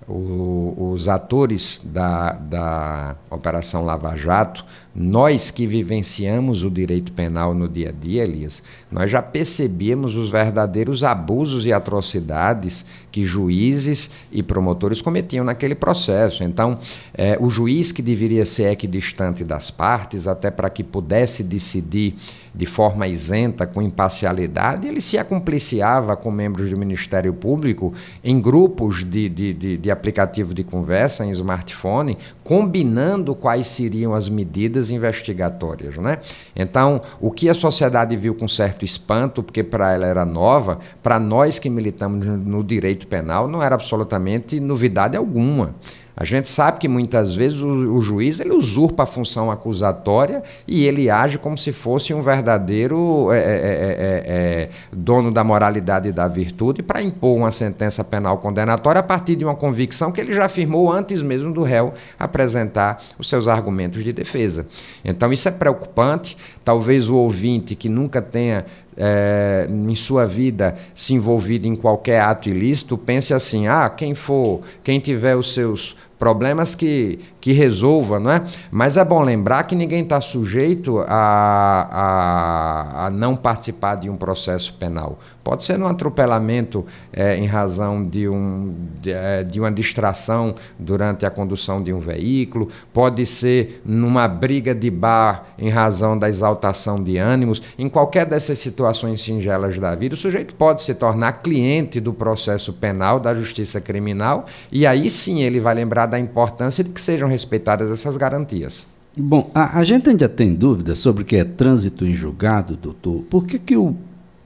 o, 0.09 0.91
os 0.93 1.09
atores 1.09 1.81
da, 1.85 2.33
da 2.33 3.17
Operação 3.31 3.85
Lava 3.85 4.17
Jato, 4.17 4.67
nós 4.95 5.51
que 5.51 5.67
vivenciamos 5.67 6.63
o 6.63 6.71
direito 6.71 7.11
penal 7.13 7.53
no 7.53 7.69
dia 7.69 7.89
a 7.89 7.93
dia, 7.93 8.23
Elias, 8.23 8.63
nós 8.93 9.11
já 9.11 9.21
percebíamos 9.21 10.15
os 10.15 10.31
verdadeiros 10.31 11.03
abusos 11.03 11.67
e 11.67 11.73
atrocidades 11.73 12.87
que 13.11 13.25
juízes 13.25 14.11
e 14.31 14.41
promotores 14.41 15.01
cometiam 15.01 15.45
naquele 15.45 15.75
processo. 15.75 16.45
Então, 16.45 16.79
é, 17.13 17.37
o 17.41 17.51
juiz 17.51 17.91
que 17.91 18.03
deveria 18.03 18.47
ser 18.47 18.71
equidistante 18.71 19.43
das 19.43 19.69
partes, 19.69 20.29
até 20.29 20.51
para 20.51 20.71
que 20.71 20.85
pudesse 20.85 21.43
decidir 21.43 22.15
de 22.55 22.67
forma 22.67 23.09
isenta, 23.09 23.67
com 23.67 23.83
imparcialidade, 23.83 24.87
ele 24.87 25.01
se 25.01 25.19
acompliciava 25.19 26.17
com 26.17 26.31
membros 26.31 26.71
do 26.71 26.77
Ministério 26.77 27.35
Público 27.35 27.93
em 28.23 28.41
grupos 28.41 29.03
de, 29.03 29.29
de, 29.29 29.53
de, 29.53 29.77
de 29.77 29.91
aplicativo 29.91 30.55
de 30.55 30.63
conversa, 30.63 31.27
em 31.27 31.31
smartphone, 31.31 32.17
combinando 32.45 33.35
quais 33.35 33.67
seriam 33.67 34.15
as 34.15 34.29
medidas 34.29 34.84
investigatórias. 34.91 35.97
Né? 35.97 36.19
Então, 36.55 37.01
o 37.21 37.31
que 37.31 37.49
a 37.49 37.55
sociedade 37.55 38.17
viu 38.17 38.35
com 38.35 38.49
certo 38.49 38.85
espanto, 38.85 39.43
porque 39.43 39.63
para 39.63 39.93
ela 39.93 40.07
era 40.07 40.25
nova, 40.25 40.79
para 41.03 41.19
nós 41.19 41.59
que 41.59 41.71
militamos 41.71 42.27
no 42.27 42.63
direito 42.63 43.07
penal, 43.07 43.49
não 43.49 43.63
era 43.63 43.75
absolutamente 43.75 44.61
novidade 44.61 45.17
alguma. 45.17 45.75
A 46.17 46.25
gente 46.25 46.49
sabe 46.49 46.79
que 46.79 46.87
muitas 46.87 47.35
vezes 47.35 47.61
o, 47.61 47.67
o, 47.67 48.01
juiz 48.01 48.39
ele 48.39 48.53
usurpa 48.53 49.03
a 49.03 49.07
função 49.07 49.51
acusatória 49.51 50.43
e 50.67 50.87
ele 50.87 51.11
age 51.11 51.39
como 51.39 51.59
se 51.59 51.73
fosse 51.73 52.15
um 52.15 52.23
verdadeiro 52.23 53.33
é, 53.33 53.39
é, 53.39 53.43
é, 53.43 54.23
é 54.27 54.69
dono 54.93 55.33
da 55.33 55.43
moralidade 55.43 56.09
e 56.09 56.13
da 56.13 56.29
virtude 56.29 56.83
para 56.83 57.03
impor 57.03 57.37
uma 57.37 57.51
sentença 57.51 58.05
penal 58.05 58.39
condenatória 58.39 59.01
a 59.01 59.03
partir 59.03 59.35
de 59.35 59.45
uma 59.45 59.57
convicção 59.57 60.13
que 60.13 60.21
ele 60.21 60.33
já 60.33 60.45
afirmou 60.45 60.93
antes 60.93 61.21
mesmo 61.21 61.53
do 61.53 61.63
réu 61.63 61.93
apresentar 62.17 63.03
os 63.19 63.29
seus 63.29 63.49
argumentos 63.49 64.05
de 64.05 64.13
defesa. 64.13 64.67
Então 65.05 65.33
isso 65.33 65.49
é 65.49 65.51
preocupante. 65.51 66.37
Talvez 66.65 67.09
o 67.09 67.17
ouvinte 67.17 67.75
que 67.75 67.89
nunca 67.89 68.23
tenha 68.23 68.65
é, 68.97 69.69
em 69.69 69.95
sua 69.95 70.27
vida 70.27 70.77
se 70.95 71.15
envolvido 71.15 71.67
em 71.67 71.75
qualquer 71.75 72.21
ato 72.21 72.49
ilícito, 72.49 72.97
pense 72.97 73.35
assim: 73.35 73.67
ah, 73.67 73.89
quem 73.91 74.15
for, 74.15 74.61
quem 74.83 74.99
tiver 74.99 75.37
os 75.37 75.53
seus 75.53 75.97
problemas 76.19 76.75
que, 76.75 77.19
que 77.41 77.53
resolva, 77.53 78.19
não 78.19 78.31
é? 78.31 78.45
Mas 78.71 78.97
é 78.97 79.05
bom 79.05 79.23
lembrar 79.23 79.65
que 79.65 79.75
ninguém 79.75 80.03
está 80.03 80.21
sujeito 80.21 80.99
a, 81.01 81.89
a, 81.91 83.07
a, 83.07 83.11
não 83.11 83.37
participar 83.37 83.97
de 83.97 84.09
um 84.09 84.17
processo 84.17 84.75
penal. 84.75 85.19
Pode 85.43 85.65
ser 85.65 85.79
num 85.79 85.87
atropelamento 85.87 86.87
é, 87.13 87.37
em 87.37 87.45
razão 87.45 88.03
de, 88.03 88.27
um, 88.27 88.75
de, 89.03 89.13
é, 89.13 89.43
de, 89.43 89.61
uma 89.61 89.71
distração 89.71 90.55
durante 90.79 91.27
a 91.27 91.31
condução 91.31 91.83
de 91.83 91.93
um 91.93 91.99
veículo, 91.99 92.71
pode 92.95 93.27
ser 93.27 93.83
numa 93.85 94.27
briga 94.27 94.75
de 94.75 94.91
bar 94.91 95.49
em 95.59 95.69
razão 95.69 96.19
da 96.19 96.31
exaltação 96.31 97.03
de 97.03 97.19
ânimos. 97.19 97.61
Em 97.79 97.91
qualquer 97.91 98.25
dessas 98.25 98.59
situações 98.59 99.21
singelas 99.21 99.79
da 99.79 99.95
vida, 99.95 100.15
o 100.15 100.19
sujeito 100.19 100.55
pode 100.55 100.83
se 100.83 100.95
tornar 100.95 101.43
cliente 101.43 102.01
do 102.01 102.15
processo 102.15 102.73
penal, 102.73 103.21
da 103.21 103.35
justiça 103.35 103.83
criminal, 103.83 104.47
e 104.73 104.87
aí 104.87 105.11
sim 105.11 105.43
ele 105.43 105.61
vai 105.61 105.75
lembrar 105.75 106.04
da 106.07 106.19
importância 106.19 106.83
de 106.83 106.91
que 106.91 107.01
sejam 107.01 107.29
respeitadas 107.29 107.91
essas 107.91 108.17
garantias. 108.17 108.87
Bom, 109.17 109.51
a, 109.55 109.79
a 109.79 109.85
gente 109.85 110.11
ainda 110.11 110.29
tem 110.29 110.53
dúvidas 110.53 110.99
sobre 110.99 111.23
o 111.23 111.27
que 111.27 111.37
é 111.37 111.45
trânsito 111.45 112.05
em 112.05 112.13
julgado, 112.13 112.77
doutor. 112.77 113.23
Por 113.31 113.47
que, 113.47 113.59
que 113.59 113.77
o, 113.77 113.97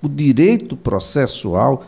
o 0.03 0.09
direito 0.09 0.77
processual, 0.77 1.87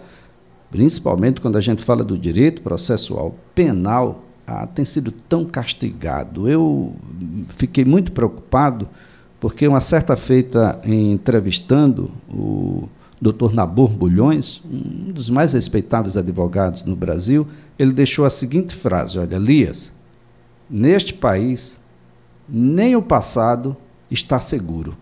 principalmente 0.70 1.40
quando 1.40 1.58
a 1.58 1.60
gente 1.60 1.84
fala 1.84 2.02
do 2.02 2.16
direito 2.16 2.62
processual 2.62 3.34
penal, 3.54 4.24
ah, 4.46 4.66
tem 4.66 4.84
sido 4.84 5.12
tão 5.12 5.44
castigado? 5.44 6.48
Eu 6.48 6.94
fiquei 7.50 7.84
muito 7.84 8.12
preocupado 8.12 8.88
porque 9.38 9.68
uma 9.68 9.80
certa 9.80 10.16
feita, 10.16 10.80
em 10.84 11.12
entrevistando 11.12 12.10
o 12.28 12.88
Dr. 13.20 13.52
Nabor 13.52 13.90
Bulhões, 13.90 14.62
um 14.64 15.12
dos 15.12 15.28
mais 15.28 15.52
respeitáveis 15.52 16.16
advogados 16.16 16.84
no 16.84 16.96
Brasil, 16.96 17.46
ele 17.78 17.92
deixou 17.92 18.24
a 18.24 18.30
seguinte 18.30 18.74
frase: 18.74 19.18
Olha, 19.18 19.36
Elias, 19.36 19.92
neste 20.68 21.12
país, 21.12 21.78
nem 22.48 22.96
o 22.96 23.02
passado 23.02 23.76
está 24.10 24.40
seguro, 24.40 24.96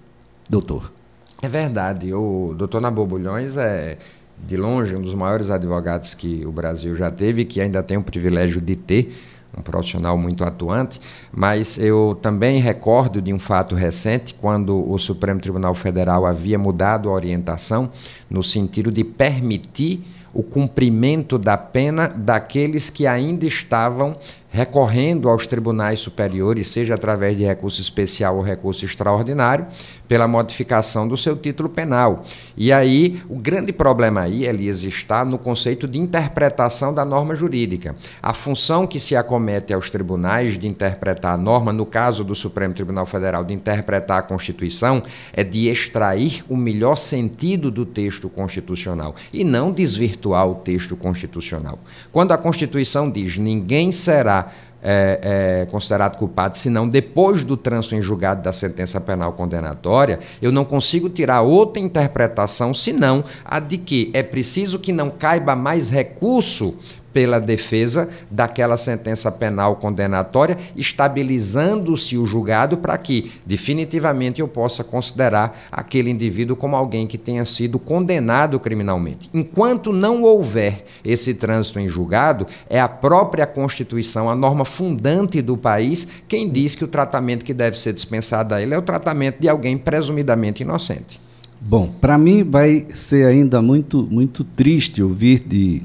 doutor. 0.49 0.93
É 1.41 1.49
verdade. 1.49 2.13
O 2.13 2.55
doutor 2.59 2.81
Nabor 2.81 3.07
Bulhões 3.07 3.57
é, 3.57 3.99
de 4.47 4.57
longe, 4.57 4.97
um 4.97 5.01
dos 5.01 5.15
maiores 5.15 5.51
advogados 5.51 6.15
que 6.15 6.45
o 6.45 6.51
Brasil 6.51 6.97
já 6.97 7.11
teve, 7.11 7.45
que 7.45 7.61
ainda 7.61 7.83
tem 7.83 7.97
o 7.97 8.03
privilégio 8.03 8.61
de 8.61 8.75
ter 8.75 9.15
um 9.57 9.63
profissional 9.63 10.17
muito 10.17 10.45
atuante, 10.45 11.01
mas 11.33 11.79
eu 11.79 12.19
também 12.21 12.61
recordo 12.61 13.21
de 13.21 13.33
um 13.33 13.39
fato 13.39 13.75
recente, 13.75 14.35
quando 14.35 14.91
o 14.91 14.99
Supremo 14.99 15.41
Tribunal 15.41 15.75
Federal 15.75 16.27
havia 16.27 16.59
mudado 16.59 17.09
a 17.09 17.13
orientação 17.13 17.91
no 18.31 18.43
sentido 18.43 18.91
de 18.91 19.05
permitir 19.05 20.05
o 20.35 20.43
cumprimento 20.43 21.39
da 21.39 21.57
pena 21.57 22.09
daqueles 22.09 22.91
que 22.91 23.07
ainda 23.07 23.47
estavam 23.47 24.17
recorrendo 24.51 25.29
aos 25.29 25.47
tribunais 25.47 26.01
superiores, 26.01 26.71
seja 26.71 26.95
através 26.95 27.37
de 27.37 27.45
recurso 27.45 27.81
especial 27.81 28.37
ou 28.37 28.43
recurso 28.43 28.85
extraordinário, 28.85 29.67
pela 30.09 30.27
modificação 30.27 31.07
do 31.07 31.19
seu 31.19 31.37
título 31.37 31.69
penal. 31.69 32.25
E 32.57 32.73
aí, 32.73 33.21
o 33.29 33.37
grande 33.37 33.73
problema 33.73 34.23
aí, 34.23 34.47
Elias, 34.47 34.83
está 34.83 35.23
no 35.23 35.39
conceito 35.39 35.87
de 35.87 35.99
interpretação 35.99 36.95
da 36.95 37.05
norma 37.05 37.37
jurídica. 37.37 37.95
A 38.23 38.33
função 38.33 38.87
que 38.87 38.99
se 38.99 39.15
acomete 39.15 39.73
aos 39.75 39.91
tribunais 39.91 40.59
de 40.59 40.67
interpretar 40.67 41.35
a 41.35 41.37
norma, 41.37 41.73
no 41.73 41.85
caso 41.85 42.25
do 42.25 42.35
Supremo 42.35 42.73
Tribunal 42.73 43.05
Federal, 43.05 43.45
de 43.45 43.53
interpretar 43.53 44.21
a 44.21 44.23
Constituição, 44.23 45.03
é 45.33 45.45
de 45.45 45.69
extrair 45.69 46.43
o 46.49 46.57
melhor 46.57 46.97
sentido 46.97 47.71
do 47.71 47.85
texto 47.85 48.31
constitucional 48.31 49.15
e 49.33 49.45
não 49.45 49.71
desvirtuar 49.71 50.49
o 50.49 50.55
texto 50.55 50.97
constitucional. 50.97 51.79
Quando 52.11 52.33
a 52.33 52.39
Constituição 52.39 53.11
diz 53.11 53.37
ninguém 53.37 53.93
será 53.93 54.38
é, 54.83 55.63
é, 55.63 55.67
considerado 55.67 56.17
culpado, 56.17 56.57
senão 56.57 56.89
depois 56.89 57.43
do 57.43 57.57
trânsito 57.57 57.95
em 57.95 58.03
julgado 58.03 58.43
da 58.43 58.53
sentença 58.53 59.01
penal 59.01 59.33
condenatória, 59.33 60.21
eu 60.41 60.53
não 60.53 60.65
consigo 60.65 61.09
tirar 61.09 61.43
outra 61.43 61.83
interpretação 61.83 62.73
senão 62.73 63.25
a 63.45 63.59
de 63.59 63.79
que 63.79 64.11
é 64.15 64.23
preciso 64.23 64.79
que 64.79 64.93
não 64.93 65.11
caiba 65.11 65.57
mais 65.57 65.91
recurso 65.91 66.75
pela 67.19 67.41
defesa 67.41 68.09
daquela 68.31 68.77
sentença 68.77 69.33
penal 69.33 69.75
condenatória, 69.75 70.57
estabilizando-se 70.77 72.17
o 72.17 72.25
julgado 72.25 72.77
para 72.77 72.97
que, 72.97 73.33
definitivamente, 73.45 74.41
eu 74.41 74.47
possa 74.47 74.85
considerar 74.85 75.67
aquele 75.73 76.11
indivíduo 76.11 76.55
como 76.55 76.77
alguém 76.77 77.09
que 77.09 77.19
tenha 77.19 77.45
sido 77.45 77.77
condenado 77.77 78.61
criminalmente. 78.61 79.29
Enquanto 79.35 79.93
não 79.93 80.23
houver 80.23 80.85
esse 81.05 81.35
trânsito 81.35 81.81
em 81.81 81.89
julgado, 81.89 82.47
é 82.71 82.81
a 82.81 82.89
própria 82.89 83.49
Constituição, 83.49 84.31
a 84.31 84.37
norma 84.37 84.65
fundante 84.65 85.43
do 85.43 85.57
país, 85.57 86.07
quem 86.29 86.49
diz 86.49 86.77
que 86.77 86.85
o 86.85 86.89
tratamento 86.89 87.45
que 87.45 87.53
deve 87.53 87.77
ser 87.77 87.93
dispensado 87.93 88.55
a 88.55 88.63
ele 88.63 88.75
é 88.75 88.79
o 88.79 88.83
tratamento 88.83 89.41
de 89.41 89.49
alguém 89.49 89.77
presumidamente 89.77 90.63
inocente. 90.63 91.21
Bom, 91.61 91.93
para 92.01 92.17
mim 92.17 92.45
vai 92.45 92.87
ser 92.95 93.27
ainda 93.27 93.61
muito, 93.61 94.07
muito 94.09 94.45
triste 94.45 95.03
ouvir 95.03 95.41
de 95.41 95.83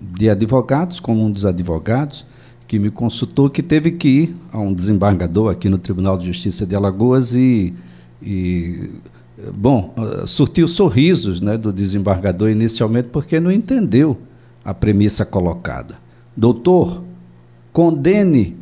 de 0.00 0.30
advogados, 0.30 1.00
como 1.00 1.24
um 1.24 1.30
dos 1.30 1.44
advogados, 1.44 2.24
que 2.66 2.78
me 2.78 2.90
consultou, 2.90 3.48
que 3.48 3.62
teve 3.62 3.92
que 3.92 4.08
ir 4.08 4.36
a 4.52 4.58
um 4.58 4.72
desembargador 4.72 5.50
aqui 5.50 5.68
no 5.68 5.78
Tribunal 5.78 6.18
de 6.18 6.26
Justiça 6.26 6.66
de 6.66 6.76
Alagoas 6.76 7.34
e, 7.34 7.74
e 8.22 8.90
bom, 9.54 9.94
surtiu 10.26 10.68
sorrisos 10.68 11.40
né, 11.40 11.56
do 11.56 11.72
desembargador 11.72 12.50
inicialmente 12.50 13.08
porque 13.10 13.40
não 13.40 13.50
entendeu 13.50 14.18
a 14.64 14.74
premissa 14.74 15.24
colocada. 15.24 15.96
Doutor, 16.36 17.02
condene 17.72 18.56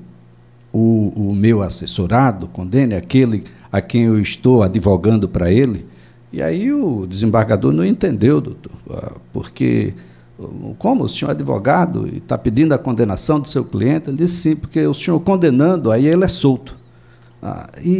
o, 0.72 1.12
o 1.16 1.34
meu 1.34 1.62
assessorado, 1.62 2.46
condene 2.48 2.94
aquele 2.94 3.44
a 3.72 3.80
quem 3.80 4.04
eu 4.04 4.20
estou 4.20 4.62
advogando 4.62 5.28
para 5.28 5.50
ele. 5.50 5.84
E 6.32 6.40
aí 6.40 6.72
o 6.72 7.06
desembargador 7.06 7.72
não 7.72 7.84
entendeu, 7.84 8.40
doutor, 8.40 8.72
ah, 8.90 9.12
porque 9.32 9.94
como 10.78 11.04
o 11.04 11.08
senhor 11.08 11.30
é 11.30 11.32
advogado 11.32 12.06
e 12.06 12.18
está 12.18 12.36
pedindo 12.36 12.74
a 12.74 12.78
condenação 12.78 13.40
do 13.40 13.48
seu 13.48 13.64
cliente? 13.64 14.10
Ele 14.10 14.18
disse 14.18 14.36
sim, 14.36 14.56
porque 14.56 14.86
o 14.86 14.94
senhor 14.94 15.18
condenando, 15.20 15.90
aí 15.90 16.06
ele 16.06 16.24
é 16.24 16.28
solto. 16.28 16.76
Ah, 17.42 17.68
e, 17.82 17.90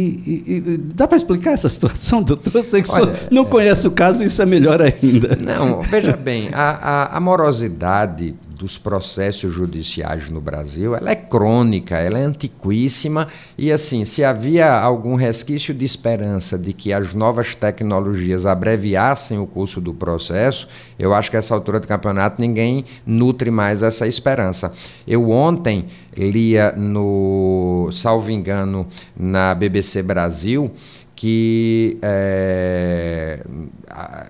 e, 0.45 0.53
e, 0.73 0.77
dá 0.77 1.07
para 1.07 1.15
explicar 1.15 1.51
essa 1.51 1.69
situação, 1.69 2.21
doutor? 2.21 2.63
Sei 2.63 2.81
que 2.81 2.91
Olha, 2.91 3.13
não 3.31 3.43
é... 3.43 3.45
conhece 3.45 3.87
o 3.87 3.91
caso, 3.91 4.23
isso 4.23 4.41
é 4.41 4.45
melhor 4.45 4.81
ainda. 4.81 5.35
Não, 5.35 5.81
veja 5.81 6.17
bem, 6.17 6.49
a, 6.53 6.71
a, 6.71 7.17
a 7.17 7.19
morosidade 7.19 8.35
dos 8.57 8.77
processos 8.77 9.53
judiciais 9.53 10.29
no 10.29 10.41
Brasil, 10.41 10.95
ela 10.95 11.11
é 11.11 11.15
crônica, 11.15 11.95
ela 11.95 12.17
é 12.17 12.23
antiquíssima 12.23 13.27
e 13.57 13.71
assim, 13.71 14.03
se 14.03 14.23
havia 14.23 14.71
algum 14.71 15.15
resquício 15.15 15.73
de 15.73 15.85
esperança 15.85 16.57
de 16.57 16.73
que 16.73 16.91
as 16.91 17.13
novas 17.13 17.53
tecnologias 17.53 18.45
abreviassem 18.45 19.37
o 19.37 19.45
curso 19.45 19.79
do 19.79 19.93
processo, 19.93 20.67
eu 20.97 21.13
acho 21.13 21.29
que 21.29 21.37
essa 21.37 21.53
altura 21.53 21.79
do 21.79 21.87
campeonato 21.87 22.41
ninguém 22.41 22.83
nutre 23.05 23.51
mais 23.51 23.83
essa 23.83 24.07
esperança. 24.07 24.73
Eu 25.07 25.29
ontem 25.29 25.85
lia 26.15 26.71
no, 26.71 27.89
salvo 27.91 28.31
engano, 28.31 28.87
na 29.15 29.53
BBC 29.53 30.01
Brasil, 30.01 30.71
que 31.17 31.97
é, 31.99 33.43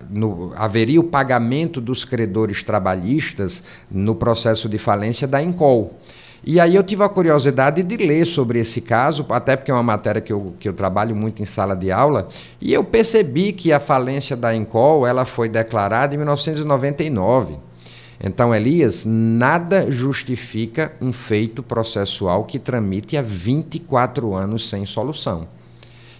no, 0.08 0.54
haveria 0.56 0.98
o 0.98 1.04
pagamento 1.04 1.82
dos 1.82 2.02
credores 2.02 2.62
trabalhistas 2.62 3.62
no 3.90 4.14
processo 4.14 4.70
de 4.70 4.78
falência 4.78 5.28
da 5.28 5.42
Encol. 5.42 5.98
E 6.42 6.58
aí 6.58 6.76
eu 6.76 6.82
tive 6.82 7.02
a 7.02 7.08
curiosidade 7.08 7.82
de 7.82 7.96
ler 7.98 8.24
sobre 8.24 8.58
esse 8.58 8.80
caso, 8.80 9.26
até 9.28 9.54
porque 9.54 9.70
é 9.70 9.74
uma 9.74 9.82
matéria 9.82 10.22
que 10.22 10.32
eu, 10.32 10.54
que 10.58 10.66
eu 10.66 10.72
trabalho 10.72 11.14
muito 11.14 11.42
em 11.42 11.44
sala 11.44 11.76
de 11.76 11.92
aula, 11.92 12.26
e 12.58 12.72
eu 12.72 12.82
percebi 12.82 13.52
que 13.52 13.70
a 13.70 13.78
falência 13.78 14.34
da 14.34 14.56
Encol 14.56 15.06
ela 15.06 15.26
foi 15.26 15.50
declarada 15.50 16.14
em 16.14 16.16
1999. 16.16 17.58
Então, 18.18 18.54
Elias, 18.54 19.04
nada 19.04 19.90
justifica 19.90 20.92
um 21.02 21.12
feito 21.12 21.62
processual 21.62 22.44
que 22.44 22.58
tramite 22.58 23.14
há 23.18 23.22
24 23.22 24.34
anos 24.34 24.70
sem 24.70 24.86
solução. 24.86 25.57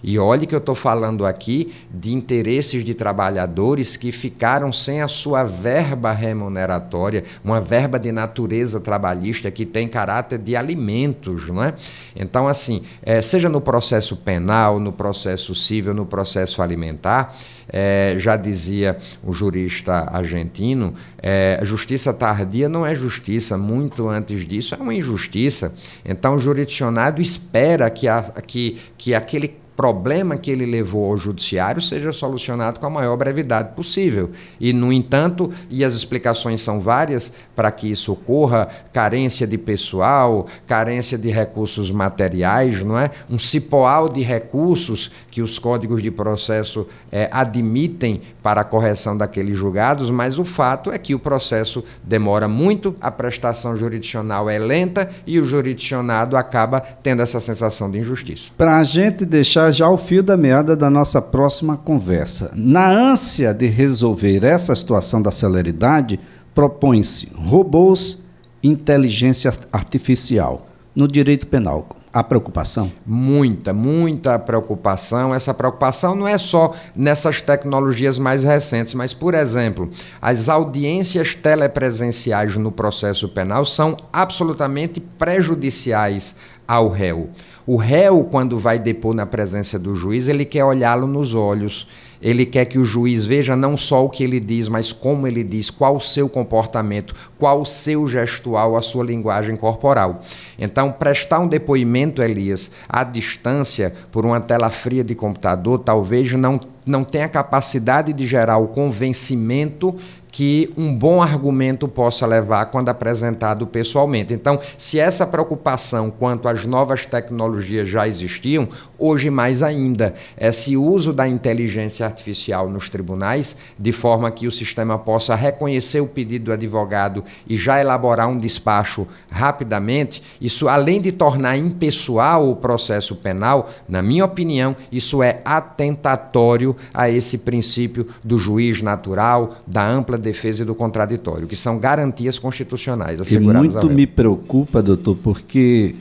E 0.03 0.17
olhe 0.17 0.45
que 0.45 0.55
eu 0.55 0.59
estou 0.59 0.75
falando 0.75 1.25
aqui 1.25 1.73
de 1.91 2.13
interesses 2.13 2.83
de 2.83 2.93
trabalhadores 2.93 3.97
que 3.97 4.11
ficaram 4.11 4.71
sem 4.71 5.01
a 5.01 5.07
sua 5.07 5.43
verba 5.43 6.11
remuneratória, 6.11 7.23
uma 7.43 7.59
verba 7.59 7.99
de 7.99 8.11
natureza 8.11 8.79
trabalhista 8.79 9.51
que 9.51 9.65
tem 9.65 9.87
caráter 9.87 10.39
de 10.39 10.55
alimentos, 10.55 11.47
não 11.47 11.63
é? 11.63 11.73
Então, 12.15 12.47
assim, 12.47 12.83
é, 13.01 13.21
seja 13.21 13.49
no 13.49 13.61
processo 13.61 14.15
penal, 14.15 14.79
no 14.79 14.91
processo 14.91 15.53
civil, 15.53 15.93
no 15.93 16.05
processo 16.05 16.61
alimentar, 16.61 17.35
é, 17.71 18.15
já 18.17 18.35
dizia 18.35 18.97
o 19.23 19.31
jurista 19.31 20.09
argentino, 20.11 20.93
é, 21.21 21.59
justiça 21.63 22.13
tardia 22.13 22.67
não 22.67 22.85
é 22.85 22.95
justiça, 22.95 23.57
muito 23.57 24.09
antes 24.09 24.47
disso 24.47 24.75
é 24.75 24.77
uma 24.77 24.93
injustiça. 24.93 25.73
Então, 26.03 26.35
o 26.35 26.39
jurisdicionado 26.39 27.21
espera 27.21 27.89
que, 27.89 28.07
a, 28.07 28.23
que, 28.45 28.77
que 28.97 29.13
aquele 29.13 29.55
problema 29.79 30.35
que 30.35 30.51
ele 30.51 30.65
levou 30.65 31.09
ao 31.09 31.15
judiciário 31.15 31.81
seja 31.81 32.11
solucionado 32.11 32.81
com 32.81 32.85
a 32.85 32.89
maior 32.89 33.15
brevidade 33.15 33.75
possível. 33.75 34.29
E, 34.59 34.73
no 34.73 34.91
entanto, 34.91 35.49
e 35.69 35.85
as 35.85 35.93
explicações 35.93 36.59
são 36.59 36.81
várias 36.81 37.31
para 37.55 37.71
que 37.71 37.89
isso 37.89 38.11
ocorra, 38.11 38.67
carência 38.91 39.47
de 39.47 39.57
pessoal, 39.57 40.47
carência 40.67 41.17
de 41.17 41.29
recursos 41.29 41.91
materiais, 41.91 42.83
não 42.83 42.99
é? 42.99 43.09
Um 43.29 43.39
cipoal 43.39 44.09
de 44.09 44.21
recursos 44.21 45.13
que 45.31 45.41
os 45.41 45.57
códigos 45.57 46.03
de 46.03 46.11
processo 46.11 46.85
é, 47.09 47.29
admitem 47.31 48.19
para 48.43 48.59
a 48.59 48.65
correção 48.65 49.15
daqueles 49.15 49.57
julgados, 49.57 50.09
mas 50.11 50.37
o 50.37 50.43
fato 50.43 50.91
é 50.91 50.97
que 50.97 51.15
o 51.15 51.19
processo 51.19 51.85
demora 52.03 52.49
muito, 52.49 52.93
a 52.99 53.09
prestação 53.09 53.77
jurisdicional 53.77 54.49
é 54.49 54.59
lenta 54.59 55.09
e 55.25 55.39
o 55.39 55.45
jurisdicionado 55.45 56.35
acaba 56.35 56.81
tendo 56.81 57.21
essa 57.21 57.39
sensação 57.39 57.89
de 57.89 57.99
injustiça. 57.99 58.51
Para 58.57 58.77
a 58.77 58.83
gente 58.83 59.23
deixar 59.25 59.68
já 59.71 59.89
o 59.89 59.97
fio 59.97 60.21
da 60.23 60.35
meada 60.37 60.75
da 60.75 60.89
nossa 60.89 61.21
próxima 61.21 61.77
conversa. 61.77 62.51
Na 62.55 62.89
ânsia 62.89 63.53
de 63.53 63.67
resolver 63.67 64.43
essa 64.43 64.75
situação 64.75 65.21
da 65.21 65.31
celeridade, 65.31 66.19
propõe-se 66.53 67.31
robôs, 67.35 68.25
inteligência 68.63 69.51
artificial 69.71 70.67
no 70.95 71.07
direito 71.07 71.47
penal. 71.47 71.87
Há 72.11 72.23
preocupação? 72.23 72.91
Muita, 73.05 73.71
muita 73.71 74.39
preocupação. 74.39 75.33
Essa 75.33 75.53
preocupação 75.53 76.15
não 76.15 76.27
é 76.27 76.39
só 76.39 76.73
nessas 76.95 77.39
tecnologias 77.39 78.17
mais 78.17 78.43
recentes, 78.43 78.95
mas, 78.95 79.13
por 79.13 79.35
exemplo, 79.35 79.91
as 80.19 80.49
audiências 80.49 81.35
telepresenciais 81.35 82.57
no 82.57 82.71
processo 82.71 83.29
penal 83.29 83.63
são 83.63 83.95
absolutamente 84.11 84.99
prejudiciais 84.99 86.35
ao 86.67 86.89
réu. 86.89 87.29
O 87.65 87.75
réu, 87.75 88.23
quando 88.23 88.57
vai 88.57 88.79
depor 88.79 89.13
na 89.13 89.25
presença 89.25 89.77
do 89.77 89.95
juiz, 89.95 90.27
ele 90.27 90.45
quer 90.45 90.63
olhá-lo 90.63 91.07
nos 91.07 91.33
olhos. 91.33 91.87
Ele 92.21 92.45
quer 92.45 92.65
que 92.65 92.77
o 92.77 92.83
juiz 92.83 93.25
veja 93.25 93.55
não 93.55 93.77
só 93.77 94.03
o 94.03 94.09
que 94.09 94.23
ele 94.23 94.39
diz, 94.39 94.67
mas 94.67 94.91
como 94.91 95.25
ele 95.25 95.43
diz, 95.43 95.69
qual 95.69 95.95
o 95.95 96.01
seu 96.01 96.27
comportamento, 96.27 97.15
qual 97.37 97.61
o 97.61 97.65
seu 97.65 98.07
gestual, 98.07 98.75
a 98.75 98.81
sua 98.81 99.05
linguagem 99.05 99.55
corporal. 99.55 100.21
Então, 100.57 100.91
prestar 100.91 101.39
um 101.39 101.47
depoimento, 101.47 102.21
Elias, 102.21 102.71
à 102.89 103.05
distância, 103.05 103.93
por 104.11 104.25
uma 104.25 104.41
tela 104.41 104.69
fria 104.69 105.03
de 105.03 105.15
computador, 105.15 105.79
talvez 105.79 106.33
não, 106.33 106.59
não 106.85 107.05
tenha 107.05 107.29
capacidade 107.29 108.11
de 108.11 108.27
gerar 108.27 108.57
o 108.57 108.67
convencimento 108.67 109.95
que 110.39 110.71
um 110.77 110.95
bom 110.95 111.21
argumento 111.21 111.85
possa 111.85 112.25
levar 112.25 112.67
quando 112.67 112.87
apresentado 112.87 113.67
pessoalmente. 113.67 114.33
Então, 114.33 114.57
se 114.77 114.97
essa 114.97 115.27
preocupação 115.27 116.09
quanto 116.09 116.47
às 116.47 116.63
novas 116.63 117.05
tecnologias 117.05 117.89
já 117.89 118.07
existiam, 118.07 118.69
hoje 118.99 119.29
mais 119.29 119.63
ainda, 119.63 120.13
esse 120.37 120.75
uso 120.75 121.13
da 121.13 121.27
inteligência 121.27 122.05
artificial 122.05 122.69
nos 122.69 122.89
tribunais, 122.89 123.55
de 123.77 123.91
forma 123.91 124.29
que 124.29 124.47
o 124.47 124.51
sistema 124.51 124.97
possa 124.97 125.35
reconhecer 125.35 126.01
o 126.01 126.07
pedido 126.07 126.45
do 126.45 126.51
advogado 126.51 127.23
e 127.47 127.55
já 127.55 127.79
elaborar 127.79 128.27
um 128.27 128.37
despacho 128.37 129.07
rapidamente, 129.29 130.21
isso 130.41 130.67
além 130.67 131.01
de 131.01 131.11
tornar 131.11 131.57
impessoal 131.57 132.49
o 132.49 132.55
processo 132.55 133.15
penal, 133.15 133.69
na 133.87 134.01
minha 134.01 134.25
opinião, 134.25 134.75
isso 134.91 135.23
é 135.23 135.39
atentatório 135.45 136.75
a 136.93 137.09
esse 137.09 137.39
princípio 137.39 138.07
do 138.23 138.37
juiz 138.37 138.81
natural, 138.81 139.55
da 139.65 139.87
ampla 139.87 140.17
defesa 140.17 140.63
e 140.63 140.65
do 140.65 140.75
contraditório, 140.75 141.47
que 141.47 141.55
são 141.55 141.79
garantias 141.79 142.37
constitucionais 142.37 143.21
asseguradas. 143.21 143.71
E 143.71 143.77
muito 143.77 143.89
me 143.89 144.05
preocupa, 144.05 144.81
doutor, 144.81 145.15
porque 145.15 145.95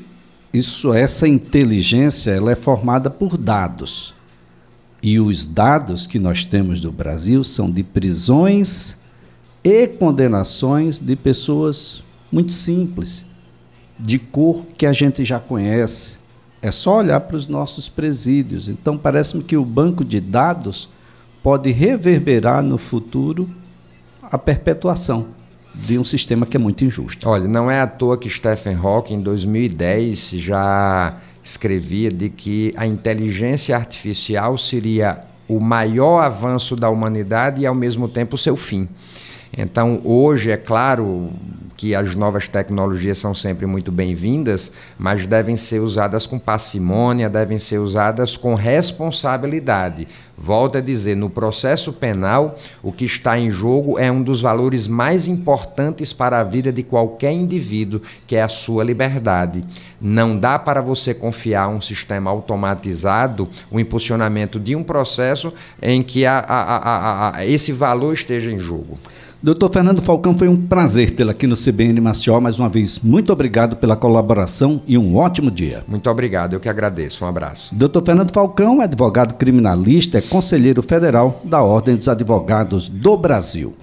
isso, 0.52 0.92
essa 0.92 1.28
inteligência, 1.28 2.30
ela 2.30 2.52
é 2.52 2.56
formada 2.56 3.10
por 3.10 3.36
dados. 3.36 4.14
E 5.02 5.20
os 5.20 5.44
dados 5.44 6.06
que 6.06 6.18
nós 6.18 6.44
temos 6.44 6.80
do 6.80 6.90
Brasil 6.90 7.44
são 7.44 7.70
de 7.70 7.82
prisões 7.82 8.98
e 9.62 9.86
condenações 9.86 10.98
de 10.98 11.14
pessoas 11.14 12.02
muito 12.32 12.52
simples, 12.52 13.26
de 13.98 14.18
cor 14.18 14.64
que 14.76 14.86
a 14.86 14.92
gente 14.92 15.24
já 15.24 15.38
conhece. 15.38 16.18
É 16.60 16.72
só 16.72 16.98
olhar 16.98 17.20
para 17.20 17.36
os 17.36 17.46
nossos 17.46 17.88
presídios. 17.88 18.68
Então, 18.68 18.96
parece-me 18.96 19.44
que 19.44 19.56
o 19.56 19.64
banco 19.64 20.04
de 20.04 20.20
dados 20.20 20.88
pode 21.42 21.70
reverberar 21.70 22.62
no 22.62 22.78
futuro 22.78 23.48
a 24.22 24.36
perpetuação 24.36 25.37
de 25.78 25.98
um 25.98 26.04
sistema 26.04 26.44
que 26.44 26.56
é 26.56 26.60
muito 26.60 26.84
injusto. 26.84 27.28
Olha, 27.28 27.46
não 27.46 27.70
é 27.70 27.80
à 27.80 27.86
toa 27.86 28.18
que 28.18 28.28
Stephen 28.28 28.74
Hawking, 28.74 29.14
em 29.14 29.20
2010, 29.20 30.30
já 30.30 31.16
escrevia 31.42 32.10
de 32.10 32.28
que 32.28 32.74
a 32.76 32.86
inteligência 32.86 33.76
artificial 33.76 34.58
seria 34.58 35.20
o 35.48 35.60
maior 35.60 36.20
avanço 36.20 36.76
da 36.76 36.90
humanidade 36.90 37.62
e, 37.62 37.66
ao 37.66 37.74
mesmo 37.74 38.08
tempo, 38.08 38.36
seu 38.36 38.56
fim. 38.56 38.88
Então, 39.56 40.00
hoje, 40.04 40.50
é 40.50 40.56
claro, 40.56 41.32
que 41.78 41.94
as 41.94 42.16
novas 42.16 42.48
tecnologias 42.48 43.18
são 43.18 43.32
sempre 43.32 43.64
muito 43.64 43.92
bem-vindas, 43.92 44.72
mas 44.98 45.28
devem 45.28 45.54
ser 45.54 45.78
usadas 45.78 46.26
com 46.26 46.36
parcimônia, 46.36 47.30
devem 47.30 47.56
ser 47.56 47.78
usadas 47.78 48.36
com 48.36 48.56
responsabilidade. 48.56 50.08
Volto 50.36 50.78
a 50.78 50.80
dizer, 50.80 51.16
no 51.16 51.30
processo 51.30 51.92
penal, 51.92 52.56
o 52.82 52.90
que 52.90 53.04
está 53.04 53.38
em 53.38 53.48
jogo 53.48 53.96
é 53.96 54.10
um 54.10 54.20
dos 54.20 54.40
valores 54.40 54.88
mais 54.88 55.28
importantes 55.28 56.12
para 56.12 56.40
a 56.40 56.44
vida 56.44 56.72
de 56.72 56.82
qualquer 56.82 57.32
indivíduo, 57.32 58.02
que 58.26 58.34
é 58.34 58.42
a 58.42 58.48
sua 58.48 58.82
liberdade. 58.82 59.64
Não 60.00 60.36
dá 60.36 60.58
para 60.58 60.80
você 60.80 61.14
confiar 61.14 61.68
um 61.68 61.80
sistema 61.80 62.28
automatizado 62.28 63.48
o 63.70 63.78
impulsionamento 63.78 64.58
de 64.58 64.74
um 64.74 64.82
processo 64.82 65.52
em 65.80 66.02
que 66.02 66.26
a, 66.26 66.38
a, 66.40 67.36
a, 67.36 67.46
esse 67.46 67.72
valor 67.72 68.12
esteja 68.12 68.50
em 68.50 68.58
jogo. 68.58 68.98
Doutor 69.40 69.72
Fernando 69.72 70.02
Falcão, 70.02 70.36
foi 70.36 70.48
um 70.48 70.56
prazer 70.56 71.12
tê-lo 71.12 71.30
aqui 71.30 71.46
no 71.46 71.54
CBN 71.54 72.00
Maceió 72.00 72.40
mais 72.40 72.58
uma 72.58 72.68
vez. 72.68 72.98
Muito 72.98 73.32
obrigado 73.32 73.76
pela 73.76 73.94
colaboração 73.94 74.82
e 74.84 74.98
um 74.98 75.16
ótimo 75.16 75.48
dia. 75.48 75.84
Muito 75.86 76.10
obrigado, 76.10 76.54
eu 76.54 76.60
que 76.60 76.68
agradeço. 76.68 77.24
Um 77.24 77.28
abraço. 77.28 77.72
Doutor 77.72 78.04
Fernando 78.04 78.32
Falcão, 78.32 78.80
advogado 78.80 79.34
criminalista, 79.34 80.18
é 80.18 80.20
conselheiro 80.20 80.82
federal 80.82 81.40
da 81.44 81.62
Ordem 81.62 81.94
dos 81.94 82.08
Advogados 82.08 82.88
do 82.88 83.16
Brasil. 83.16 83.76